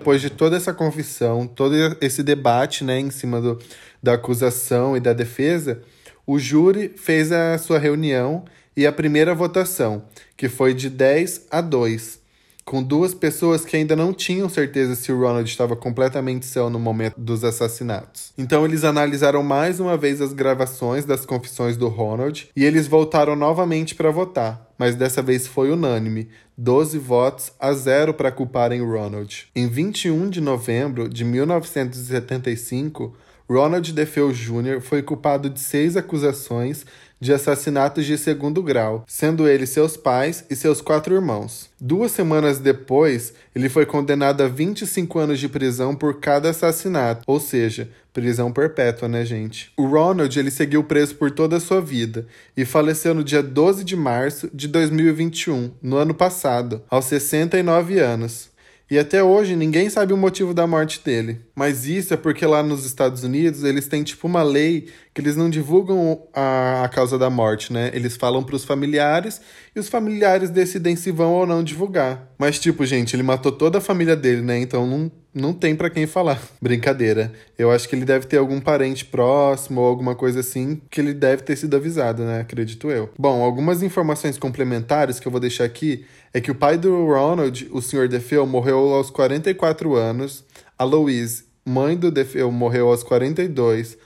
Depois 0.02 0.20
de 0.20 0.32
toda 0.32 0.58
essa 0.58 0.74
confissão, 0.74 1.46
todo 1.46 1.76
esse 2.02 2.24
debate 2.24 2.84
né, 2.84 3.00
em 3.00 3.12
cima 3.12 3.40
do, 3.40 3.60
da 4.02 4.14
acusação 4.14 4.98
e 4.98 5.00
da 5.00 5.14
defesa, 5.14 5.84
o 6.26 6.40
júri 6.40 6.92
fez 6.98 7.32
a 7.32 7.56
sua 7.60 7.78
reunião 7.78 8.44
e 8.76 8.88
a 8.88 8.92
primeira 8.92 9.36
votação, 9.36 10.02
que 10.36 10.50
foi 10.50 10.74
de 10.74 10.90
10 10.90 11.46
a 11.52 11.62
2, 11.62 12.20
com 12.66 12.82
duas 12.82 13.14
pessoas 13.14 13.64
que 13.64 13.78
ainda 13.78 13.96
não 13.96 14.12
tinham 14.12 14.50
certeza 14.50 14.96
se 14.96 15.12
o 15.12 15.20
Ronald 15.20 15.48
estava 15.48 15.76
completamente 15.76 16.48
céu 16.48 16.68
no 16.68 16.80
momento 16.80 17.20
dos 17.20 17.44
assassinatos. 17.44 18.34
Então 18.36 18.66
eles 18.66 18.84
analisaram 18.84 19.44
mais 19.44 19.80
uma 19.80 19.96
vez 19.96 20.20
as 20.20 20.34
gravações 20.34 21.06
das 21.06 21.28
confissões 21.28 21.78
do 21.78 21.88
Ronald 21.88 22.50
e 22.56 22.66
eles 22.66 22.88
voltaram 22.88 23.36
novamente 23.36 23.94
para 23.94 24.10
votar 24.10 24.71
mas 24.82 24.96
dessa 24.96 25.22
vez 25.22 25.46
foi 25.46 25.70
unânime, 25.70 26.28
12 26.58 26.98
votos 26.98 27.52
a 27.60 27.72
zero 27.72 28.16
para 28.16 28.32
culparem 28.32 28.82
Ronald. 28.82 29.48
Em 29.56 29.68
21 29.68 30.28
de 30.28 30.42
novembro 30.42 31.08
de 31.08 31.24
1975, 31.24 33.16
Ronald 33.48 33.94
DeFeo 33.94 34.34
Jr. 34.34 34.82
foi 34.82 35.04
culpado 35.04 35.52
de 35.52 35.60
seis 35.60 35.96
acusações 35.96 36.84
de 37.20 37.32
assassinatos 37.32 38.08
de 38.08 38.18
segundo 38.18 38.64
grau, 38.64 39.06
sendo 39.08 39.48
ele 39.48 39.68
seus 39.68 39.96
pais 39.96 40.44
e 40.50 40.56
seus 40.56 40.82
quatro 40.82 41.14
irmãos. 41.14 41.70
Duas 41.80 42.12
semanas 42.12 42.58
depois, 42.58 43.36
ele 43.54 43.70
foi 43.70 43.86
condenado 43.86 44.42
a 44.42 44.48
25 44.48 45.20
anos 45.20 45.40
de 45.40 45.48
prisão 45.48 45.96
por 45.96 46.20
cada 46.20 46.50
assassinato, 46.50 47.22
ou 47.28 47.40
seja, 47.40 47.88
prisão 48.14 48.52
perpétua, 48.52 49.08
né, 49.08 49.26
gente? 49.26 49.72
O 49.78 49.86
Ronald, 49.86 50.38
ele 50.38 50.52
seguiu 50.52 50.84
preso 50.84 51.16
por 51.16 51.32
toda 51.32 51.58
a 51.58 51.60
sua 51.60 51.82
vida 51.82 52.28
e 52.56 52.66
faleceu 52.66 53.14
no 53.14 53.24
dia 53.24 53.42
12 53.42 53.84
de 53.84 53.96
março 53.96 54.50
de 54.54 54.68
2021, 54.68 55.72
no 55.82 55.98
ano 55.98 56.14
passado, 56.14 56.84
aos 56.90 57.06
69 57.06 58.00
anos. 58.00 58.52
E 58.92 59.00
até 59.00 59.24
hoje 59.24 59.56
ninguém 59.56 59.90
sabe 59.90 60.12
o 60.12 60.18
motivo 60.18 60.54
da 60.54 60.68
morte 60.68 61.00
dele. 61.02 61.40
Mas 61.56 61.86
isso 61.86 62.14
é 62.14 62.18
porque 62.18 62.46
lá 62.46 62.62
nos 62.62 62.86
Estados 62.86 63.24
Unidos 63.24 63.64
eles 63.64 63.88
têm 63.88 64.04
tipo 64.04 64.28
uma 64.28 64.44
lei 64.44 64.90
que 65.14 65.22
eles 65.22 65.36
não 65.36 65.50
divulgam 65.50 66.22
a, 66.34 66.84
a 66.84 66.90
causa 66.90 67.18
da 67.18 67.30
morte, 67.30 67.74
né? 67.74 67.92
Eles 67.94 68.16
falam 68.16 68.44
para 68.44 68.56
os 68.56 68.64
familiares 68.64 69.42
e 69.76 69.80
os 69.80 69.90
familiares 69.90 70.50
decidem 70.50 70.96
se 70.96 71.12
vão 71.12 71.34
ou 71.34 71.46
não 71.46 71.64
divulgar. 71.64 72.30
Mas 72.38 72.60
tipo, 72.60 72.86
gente, 72.86 73.16
ele 73.16 73.24
matou 73.24 73.52
toda 73.52 73.80
a 73.80 73.82
família 73.82 74.16
dele, 74.16 74.42
né? 74.42 74.60
Então 74.60 74.88
não 74.88 75.12
não 75.34 75.54
tem 75.54 75.76
para 75.76 75.90
quem 75.90 76.06
falar. 76.06 76.42
Brincadeira. 76.62 77.32
Eu 77.58 77.72
acho 77.72 77.88
que 77.88 77.96
ele 77.96 78.06
deve 78.06 78.28
ter 78.28 78.38
algum 78.38 78.60
parente 78.60 79.06
próximo 79.06 79.82
ou 79.82 79.88
alguma 79.88 80.14
coisa 80.14 80.42
assim 80.42 80.82
que 80.90 81.00
ele 81.00 81.14
deve 81.14 81.44
ter 81.44 81.56
sido 81.56 81.76
avisado, 81.76 82.24
né? 82.24 82.42
Acredito 82.42 82.90
eu. 82.92 83.10
Bom, 83.18 83.42
algumas 83.42 83.82
informações 83.82 84.38
complementares 84.38 85.20
que 85.20 85.28
eu 85.28 85.32
vou 85.32 85.40
deixar 85.40 85.64
aqui 85.64 86.06
é 86.34 86.42
que 86.42 86.52
o 86.52 86.56
pai 86.56 86.78
do 86.78 87.06
Ronald, 87.06 87.70
o 87.72 87.82
Sr. 87.82 88.08
DeFeo, 88.08 88.46
morreu 88.46 88.94
aos 88.94 89.10
44 89.10 89.96
anos. 89.96 90.44
A 90.78 90.84
Louise, 90.84 91.44
mãe 91.66 91.96
do 91.96 92.12
DeFeo, 92.12 92.52
morreu 92.52 92.90
aos 92.90 93.04
42. 93.04 93.98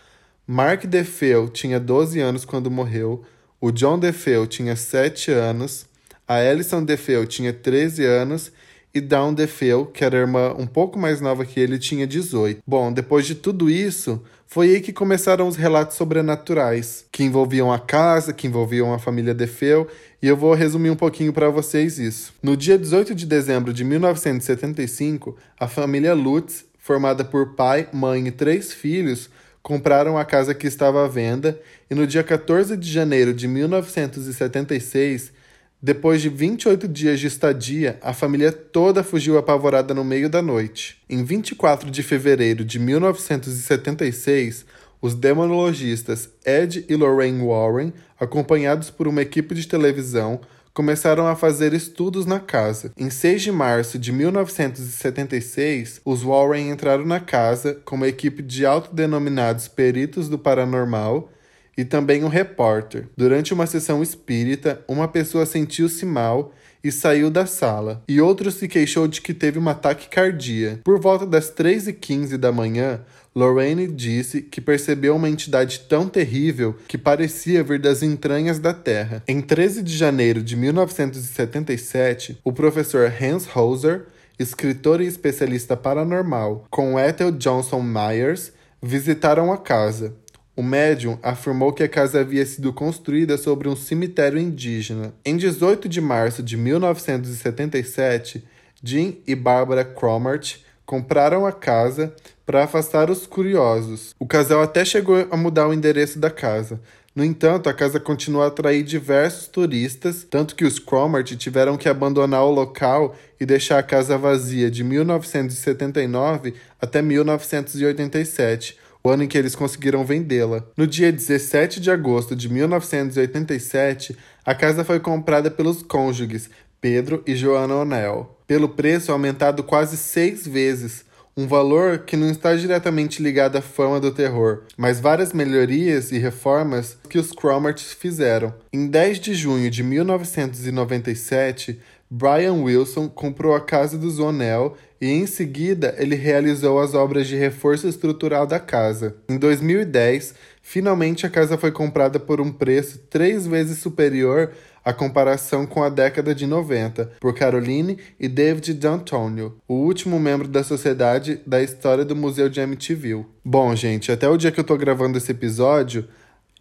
Mark 0.47 0.85
DeFeo 0.85 1.49
tinha 1.49 1.79
12 1.79 2.19
anos 2.19 2.45
quando 2.45 2.69
morreu. 2.69 3.23
O 3.59 3.71
John 3.71 3.97
DeFeo 3.97 4.45
tinha 4.45 4.75
7 4.75 5.31
anos. 5.31 5.87
A 6.27 6.35
Alison 6.35 6.83
DeFeo 6.83 7.25
tinha 7.25 7.51
13 7.51 8.05
anos 8.05 8.51
e 8.93 9.01
Dawn 9.01 9.33
DeFeo, 9.33 9.87
que 9.87 10.05
era 10.05 10.17
a 10.17 10.21
irmã 10.21 10.53
um 10.55 10.67
pouco 10.67 10.99
mais 10.99 11.19
nova 11.19 11.45
que 11.45 11.59
ele, 11.59 11.79
tinha 11.79 12.05
18. 12.05 12.61
Bom, 12.65 12.93
depois 12.93 13.25
de 13.25 13.33
tudo 13.33 13.71
isso, 13.71 14.21
foi 14.45 14.69
aí 14.69 14.81
que 14.81 14.93
começaram 14.93 15.47
os 15.47 15.55
relatos 15.55 15.97
sobrenaturais, 15.97 17.05
que 17.11 17.23
envolviam 17.23 17.73
a 17.73 17.79
casa, 17.79 18.31
que 18.31 18.45
envolviam 18.45 18.93
a 18.93 18.99
família 18.99 19.33
DeFeo, 19.33 19.87
e 20.21 20.27
eu 20.27 20.37
vou 20.37 20.53
resumir 20.53 20.91
um 20.91 20.95
pouquinho 20.95 21.33
para 21.33 21.49
vocês 21.49 21.97
isso. 21.97 22.33
No 22.41 22.55
dia 22.55 22.77
18 22.77 23.15
de 23.15 23.25
dezembro 23.25 23.73
de 23.73 23.83
1975, 23.83 25.35
a 25.59 25.67
família 25.67 26.13
Lutz 26.13 26.65
formada 26.77 27.25
por 27.25 27.55
pai, 27.55 27.89
mãe 27.91 28.27
e 28.27 28.31
três 28.31 28.71
filhos, 28.71 29.29
compraram 29.65 30.15
a 30.15 30.23
casa 30.23 30.53
que 30.53 30.67
estava 30.67 31.03
à 31.03 31.07
venda 31.07 31.59
e 31.89 31.95
no 31.95 32.05
dia 32.05 32.23
14 32.23 32.77
de 32.77 32.87
janeiro 32.87 33.33
de 33.33 33.47
1976 33.47 35.33
depois 35.81 36.21
de 36.21 36.29
28 36.29 36.87
dias 36.87 37.19
de 37.19 37.25
estadia, 37.25 37.97
a 37.99 38.13
família 38.13 38.51
toda 38.51 39.03
fugiu 39.03 39.39
apavorada 39.39 39.91
no 39.91 40.03
meio 40.03 40.29
da 40.29 40.39
noite. 40.39 41.01
Em 41.09 41.23
24 41.23 41.89
de 41.89 42.03
fevereiro 42.03 42.63
de 42.63 42.77
1976, 42.77 44.67
os 45.01 45.15
demonologistas 45.15 46.29
Ed 46.45 46.85
e 46.87 46.95
Lorraine 46.95 47.43
Warren, 47.43 47.91
acompanhados 48.19 48.91
por 48.91 49.07
uma 49.07 49.23
equipe 49.23 49.55
de 49.55 49.67
televisão, 49.67 50.41
começaram 50.75 51.25
a 51.25 51.37
fazer 51.37 51.73
estudos 51.73 52.25
na 52.25 52.37
casa. 52.37 52.91
Em 52.97 53.09
6 53.09 53.43
de 53.43 53.51
março 53.51 53.97
de 53.97 54.11
1976, 54.11 56.01
os 56.03 56.21
Warren 56.21 56.69
entraram 56.69 57.05
na 57.05 57.21
casa 57.21 57.75
com 57.85 57.95
uma 57.95 58.09
equipe 58.09 58.43
de 58.43 58.65
autodenominados 58.65 59.69
peritos 59.69 60.27
do 60.27 60.37
paranormal 60.37 61.31
e 61.77 61.85
também 61.85 62.25
um 62.25 62.27
repórter. 62.27 63.07
Durante 63.15 63.53
uma 63.53 63.65
sessão 63.65 64.03
espírita, 64.03 64.83
uma 64.85 65.07
pessoa 65.07 65.45
sentiu-se 65.45 66.05
mal 66.05 66.51
e 66.83 66.91
saiu 66.91 67.31
da 67.31 67.47
sala, 67.47 68.03
e 68.07 68.21
outro 68.21 68.51
se 68.51 68.67
queixou 68.67 69.07
de 69.07 69.19
que 69.19 69.33
teve 69.33 69.57
um 69.57 69.67
ataque 69.67 70.07
cardíaco. 70.07 70.83
Por 70.83 70.99
volta 70.99 71.25
das 71.25 71.49
3h15 71.49 72.37
da 72.37 72.51
manhã, 72.51 73.01
Lorraine 73.37 73.85
disse 73.85 74.41
que 74.41 74.61
percebeu 74.61 75.13
uma 75.13 75.29
entidade 75.29 75.81
tão 75.81 76.07
terrível 76.07 76.73
que 76.87 76.97
parecia 76.97 77.61
vir 77.61 77.79
das 77.79 78.01
entranhas 78.01 78.59
da 78.59 78.73
Terra. 78.73 79.21
Em 79.27 79.41
13 79.41 79.83
de 79.83 79.97
janeiro 79.97 80.41
de 80.41 80.55
1977, 80.55 82.39
o 82.45 82.53
professor 82.53 83.11
Hans 83.21 83.45
Hauser, 83.53 84.05
escritor 84.39 85.01
e 85.01 85.05
especialista 85.05 85.75
paranormal, 85.75 86.65
com 86.69 86.97
Ethel 86.97 87.29
Johnson 87.31 87.81
Myers, 87.81 88.53
visitaram 88.81 89.51
a 89.51 89.57
casa. 89.57 90.15
O 90.55 90.63
médium 90.63 91.19
afirmou 91.21 91.73
que 91.73 91.83
a 91.83 91.89
casa 91.89 92.21
havia 92.21 92.45
sido 92.45 92.71
construída 92.71 93.37
sobre 93.37 93.67
um 93.67 93.75
cemitério 93.75 94.39
indígena. 94.39 95.13
Em 95.25 95.35
18 95.35 95.89
de 95.89 95.99
março 95.99 96.41
de 96.41 96.55
1977, 96.55 98.45
Jim 98.81 99.17
e 99.27 99.35
Barbara 99.35 99.83
Cromart 99.83 100.59
compraram 100.85 101.45
a 101.45 101.51
casa 101.51 102.15
para 102.45 102.63
afastar 102.63 103.09
os 103.09 103.25
curiosos. 103.25 104.13
O 104.19 104.25
casal 104.25 104.61
até 104.61 104.85
chegou 104.85 105.27
a 105.31 105.37
mudar 105.37 105.67
o 105.67 105.73
endereço 105.73 106.19
da 106.19 106.29
casa. 106.29 106.79
No 107.15 107.23
entanto, 107.23 107.69
a 107.69 107.73
casa 107.73 107.99
continuou 107.99 108.43
a 108.43 108.47
atrair 108.47 108.83
diversos 108.83 109.47
turistas, 109.47 110.25
tanto 110.29 110.53
que 110.53 110.65
os 110.65 110.79
Cromart 110.79 111.35
tiveram 111.37 111.77
que 111.77 111.87
abandonar 111.87 112.43
o 112.43 112.51
local 112.51 113.15
e 113.39 113.45
deixar 113.45 113.79
a 113.79 113.83
casa 113.83 114.17
vazia 114.17 114.69
de 114.69 114.83
1979 114.83 116.53
até 116.81 117.01
1987 117.01 118.77
o 119.05 119.09
ano 119.09 119.23
em 119.23 119.27
que 119.27 119.37
eles 119.37 119.55
conseguiram 119.55 120.03
vendê-la. 120.03 120.65
No 120.75 120.87
dia 120.87 121.11
17 121.11 121.79
de 121.79 121.91
agosto 121.91 122.35
de 122.35 122.49
1987, 122.51 124.17
a 124.43 124.55
casa 124.55 124.83
foi 124.83 124.99
comprada 124.99 125.51
pelos 125.51 125.83
cônjuges 125.83 126.49
Pedro 126.81 127.23
e 127.27 127.35
Joana 127.35 127.75
Onel, 127.75 128.35
pelo 128.47 128.67
preço 128.67 129.11
aumentado 129.11 129.63
quase 129.63 129.95
seis 129.95 130.47
vezes, 130.47 131.05
um 131.37 131.47
valor 131.47 131.99
que 131.99 132.15
não 132.15 132.29
está 132.31 132.55
diretamente 132.55 133.21
ligado 133.21 133.57
à 133.57 133.61
fama 133.61 133.99
do 133.99 134.09
terror, 134.09 134.61
mas 134.77 135.01
várias 135.01 135.33
melhorias 135.33 136.13
e 136.13 136.17
reformas 136.17 136.97
que 137.09 137.17
os 137.17 137.31
Cromarts 137.31 137.91
fizeram. 137.91 138.53
Em 138.71 138.87
10 138.87 139.19
de 139.19 139.33
junho 139.33 139.69
de 139.69 139.83
1997, 139.83 141.77
Brian 142.09 142.53
Wilson 142.53 143.09
comprou 143.09 143.53
a 143.53 143.59
casa 143.59 143.97
do 143.97 144.09
Zonel 144.09 144.77
e 145.01 145.09
em 145.09 145.25
seguida 145.27 145.93
ele 145.97 146.15
realizou 146.15 146.79
as 146.79 146.93
obras 146.93 147.27
de 147.27 147.35
reforço 147.35 147.85
estrutural 147.85 148.47
da 148.47 148.59
casa. 148.59 149.17
Em 149.27 149.37
2010, 149.37 150.35
finalmente 150.61 151.25
a 151.25 151.29
casa 151.29 151.57
foi 151.57 151.71
comprada 151.71 152.17
por 152.17 152.39
um 152.39 152.49
preço 152.49 152.99
três 153.09 153.45
vezes 153.45 153.79
superior 153.79 154.53
à 154.85 154.93
comparação 154.93 155.65
com 155.65 155.83
a 155.83 155.89
década 155.89 156.35
de 156.35 156.45
90, 156.45 157.13
por 157.19 157.33
Caroline 157.33 157.97
e 158.19 158.27
David 158.27 158.75
D'Antonio, 158.75 159.57
o 159.67 159.73
último 159.73 160.19
membro 160.19 160.47
da 160.47 160.63
sociedade 160.63 161.41
da 161.45 161.63
história 161.63 162.05
do 162.05 162.15
Museu 162.15 162.47
de 162.47 162.61
Amityville. 162.61 163.25
Bom, 163.43 163.75
gente, 163.75 164.11
até 164.11 164.29
o 164.29 164.37
dia 164.37 164.51
que 164.51 164.59
eu 164.59 164.63
tô 164.63 164.77
gravando 164.77 165.17
esse 165.17 165.31
episódio, 165.31 166.07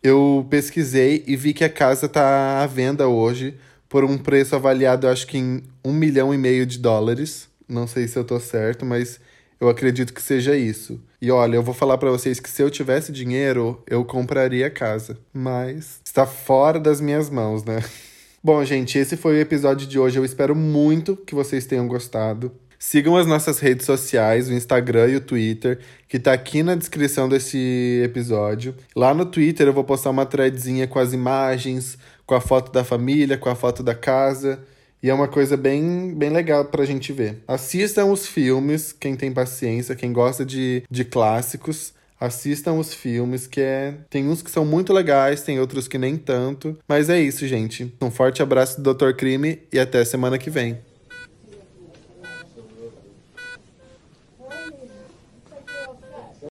eu 0.02 0.46
pesquisei 0.48 1.22
e 1.26 1.36
vi 1.36 1.52
que 1.52 1.64
a 1.64 1.68
casa 1.68 2.08
tá 2.08 2.62
à 2.62 2.66
venda 2.66 3.06
hoje 3.08 3.54
por 3.88 4.04
um 4.04 4.16
preço 4.16 4.56
avaliado, 4.56 5.06
acho 5.06 5.26
que 5.26 5.38
em 5.38 5.62
um 5.84 5.92
milhão 5.92 6.32
e 6.32 6.38
meio 6.38 6.64
de 6.64 6.78
dólares. 6.78 7.48
Não 7.68 7.86
sei 7.86 8.08
se 8.08 8.18
eu 8.18 8.24
tô 8.24 8.40
certo, 8.40 8.84
mas 8.84 9.20
eu 9.60 9.68
acredito 9.68 10.12
que 10.12 10.22
seja 10.22 10.56
isso. 10.56 11.00
E 11.20 11.30
olha, 11.30 11.56
eu 11.56 11.62
vou 11.62 11.74
falar 11.74 11.96
para 11.96 12.10
vocês 12.10 12.40
que 12.40 12.50
se 12.50 12.62
eu 12.62 12.70
tivesse 12.70 13.12
dinheiro, 13.12 13.82
eu 13.86 14.04
compraria 14.04 14.66
a 14.66 14.70
casa. 14.70 15.16
Mas 15.32 16.00
está 16.04 16.26
fora 16.26 16.80
das 16.80 17.00
minhas 17.00 17.30
mãos, 17.30 17.64
né? 17.64 17.82
Bom, 18.44 18.62
gente, 18.62 18.98
esse 18.98 19.16
foi 19.16 19.38
o 19.38 19.40
episódio 19.40 19.86
de 19.86 19.98
hoje. 19.98 20.18
Eu 20.18 20.24
espero 20.24 20.54
muito 20.54 21.16
que 21.16 21.34
vocês 21.34 21.64
tenham 21.64 21.88
gostado. 21.88 22.52
Sigam 22.78 23.16
as 23.16 23.26
nossas 23.26 23.58
redes 23.58 23.86
sociais, 23.86 24.50
o 24.50 24.52
Instagram 24.52 25.08
e 25.08 25.16
o 25.16 25.20
Twitter, 25.22 25.78
que 26.06 26.18
tá 26.18 26.34
aqui 26.34 26.62
na 26.62 26.74
descrição 26.74 27.26
desse 27.26 28.02
episódio. 28.04 28.74
Lá 28.94 29.14
no 29.14 29.24
Twitter 29.24 29.66
eu 29.66 29.72
vou 29.72 29.82
postar 29.82 30.10
uma 30.10 30.26
threadzinha 30.26 30.86
com 30.86 30.98
as 30.98 31.14
imagens, 31.14 31.96
com 32.26 32.34
a 32.34 32.40
foto 32.40 32.70
da 32.70 32.84
família, 32.84 33.38
com 33.38 33.48
a 33.48 33.54
foto 33.54 33.82
da 33.82 33.94
casa. 33.94 34.62
E 35.02 35.08
é 35.08 35.14
uma 35.14 35.26
coisa 35.26 35.56
bem, 35.56 36.12
bem 36.14 36.28
legal 36.28 36.66
pra 36.66 36.84
gente 36.84 37.14
ver. 37.14 37.42
Assistam 37.48 38.04
os 38.04 38.26
filmes, 38.26 38.92
quem 38.92 39.16
tem 39.16 39.32
paciência, 39.32 39.96
quem 39.96 40.12
gosta 40.12 40.44
de, 40.44 40.82
de 40.90 41.02
clássicos. 41.02 41.94
Assistam 42.24 42.74
os 42.74 42.94
filmes, 42.94 43.46
que 43.46 43.60
é. 43.60 43.94
Tem 44.08 44.28
uns 44.28 44.40
que 44.40 44.50
são 44.50 44.64
muito 44.64 44.92
legais, 44.92 45.42
tem 45.42 45.60
outros 45.60 45.86
que 45.86 45.98
nem 45.98 46.16
tanto. 46.16 46.78
Mas 46.88 47.10
é 47.10 47.20
isso, 47.20 47.46
gente. 47.46 47.94
Um 48.00 48.10
forte 48.10 48.42
abraço 48.42 48.80
do 48.80 48.94
Dr. 48.94 49.12
Crime 49.12 49.60
e 49.72 49.78
até 49.78 50.04
semana 50.04 50.38
que 50.38 50.48
vem. 50.48 50.78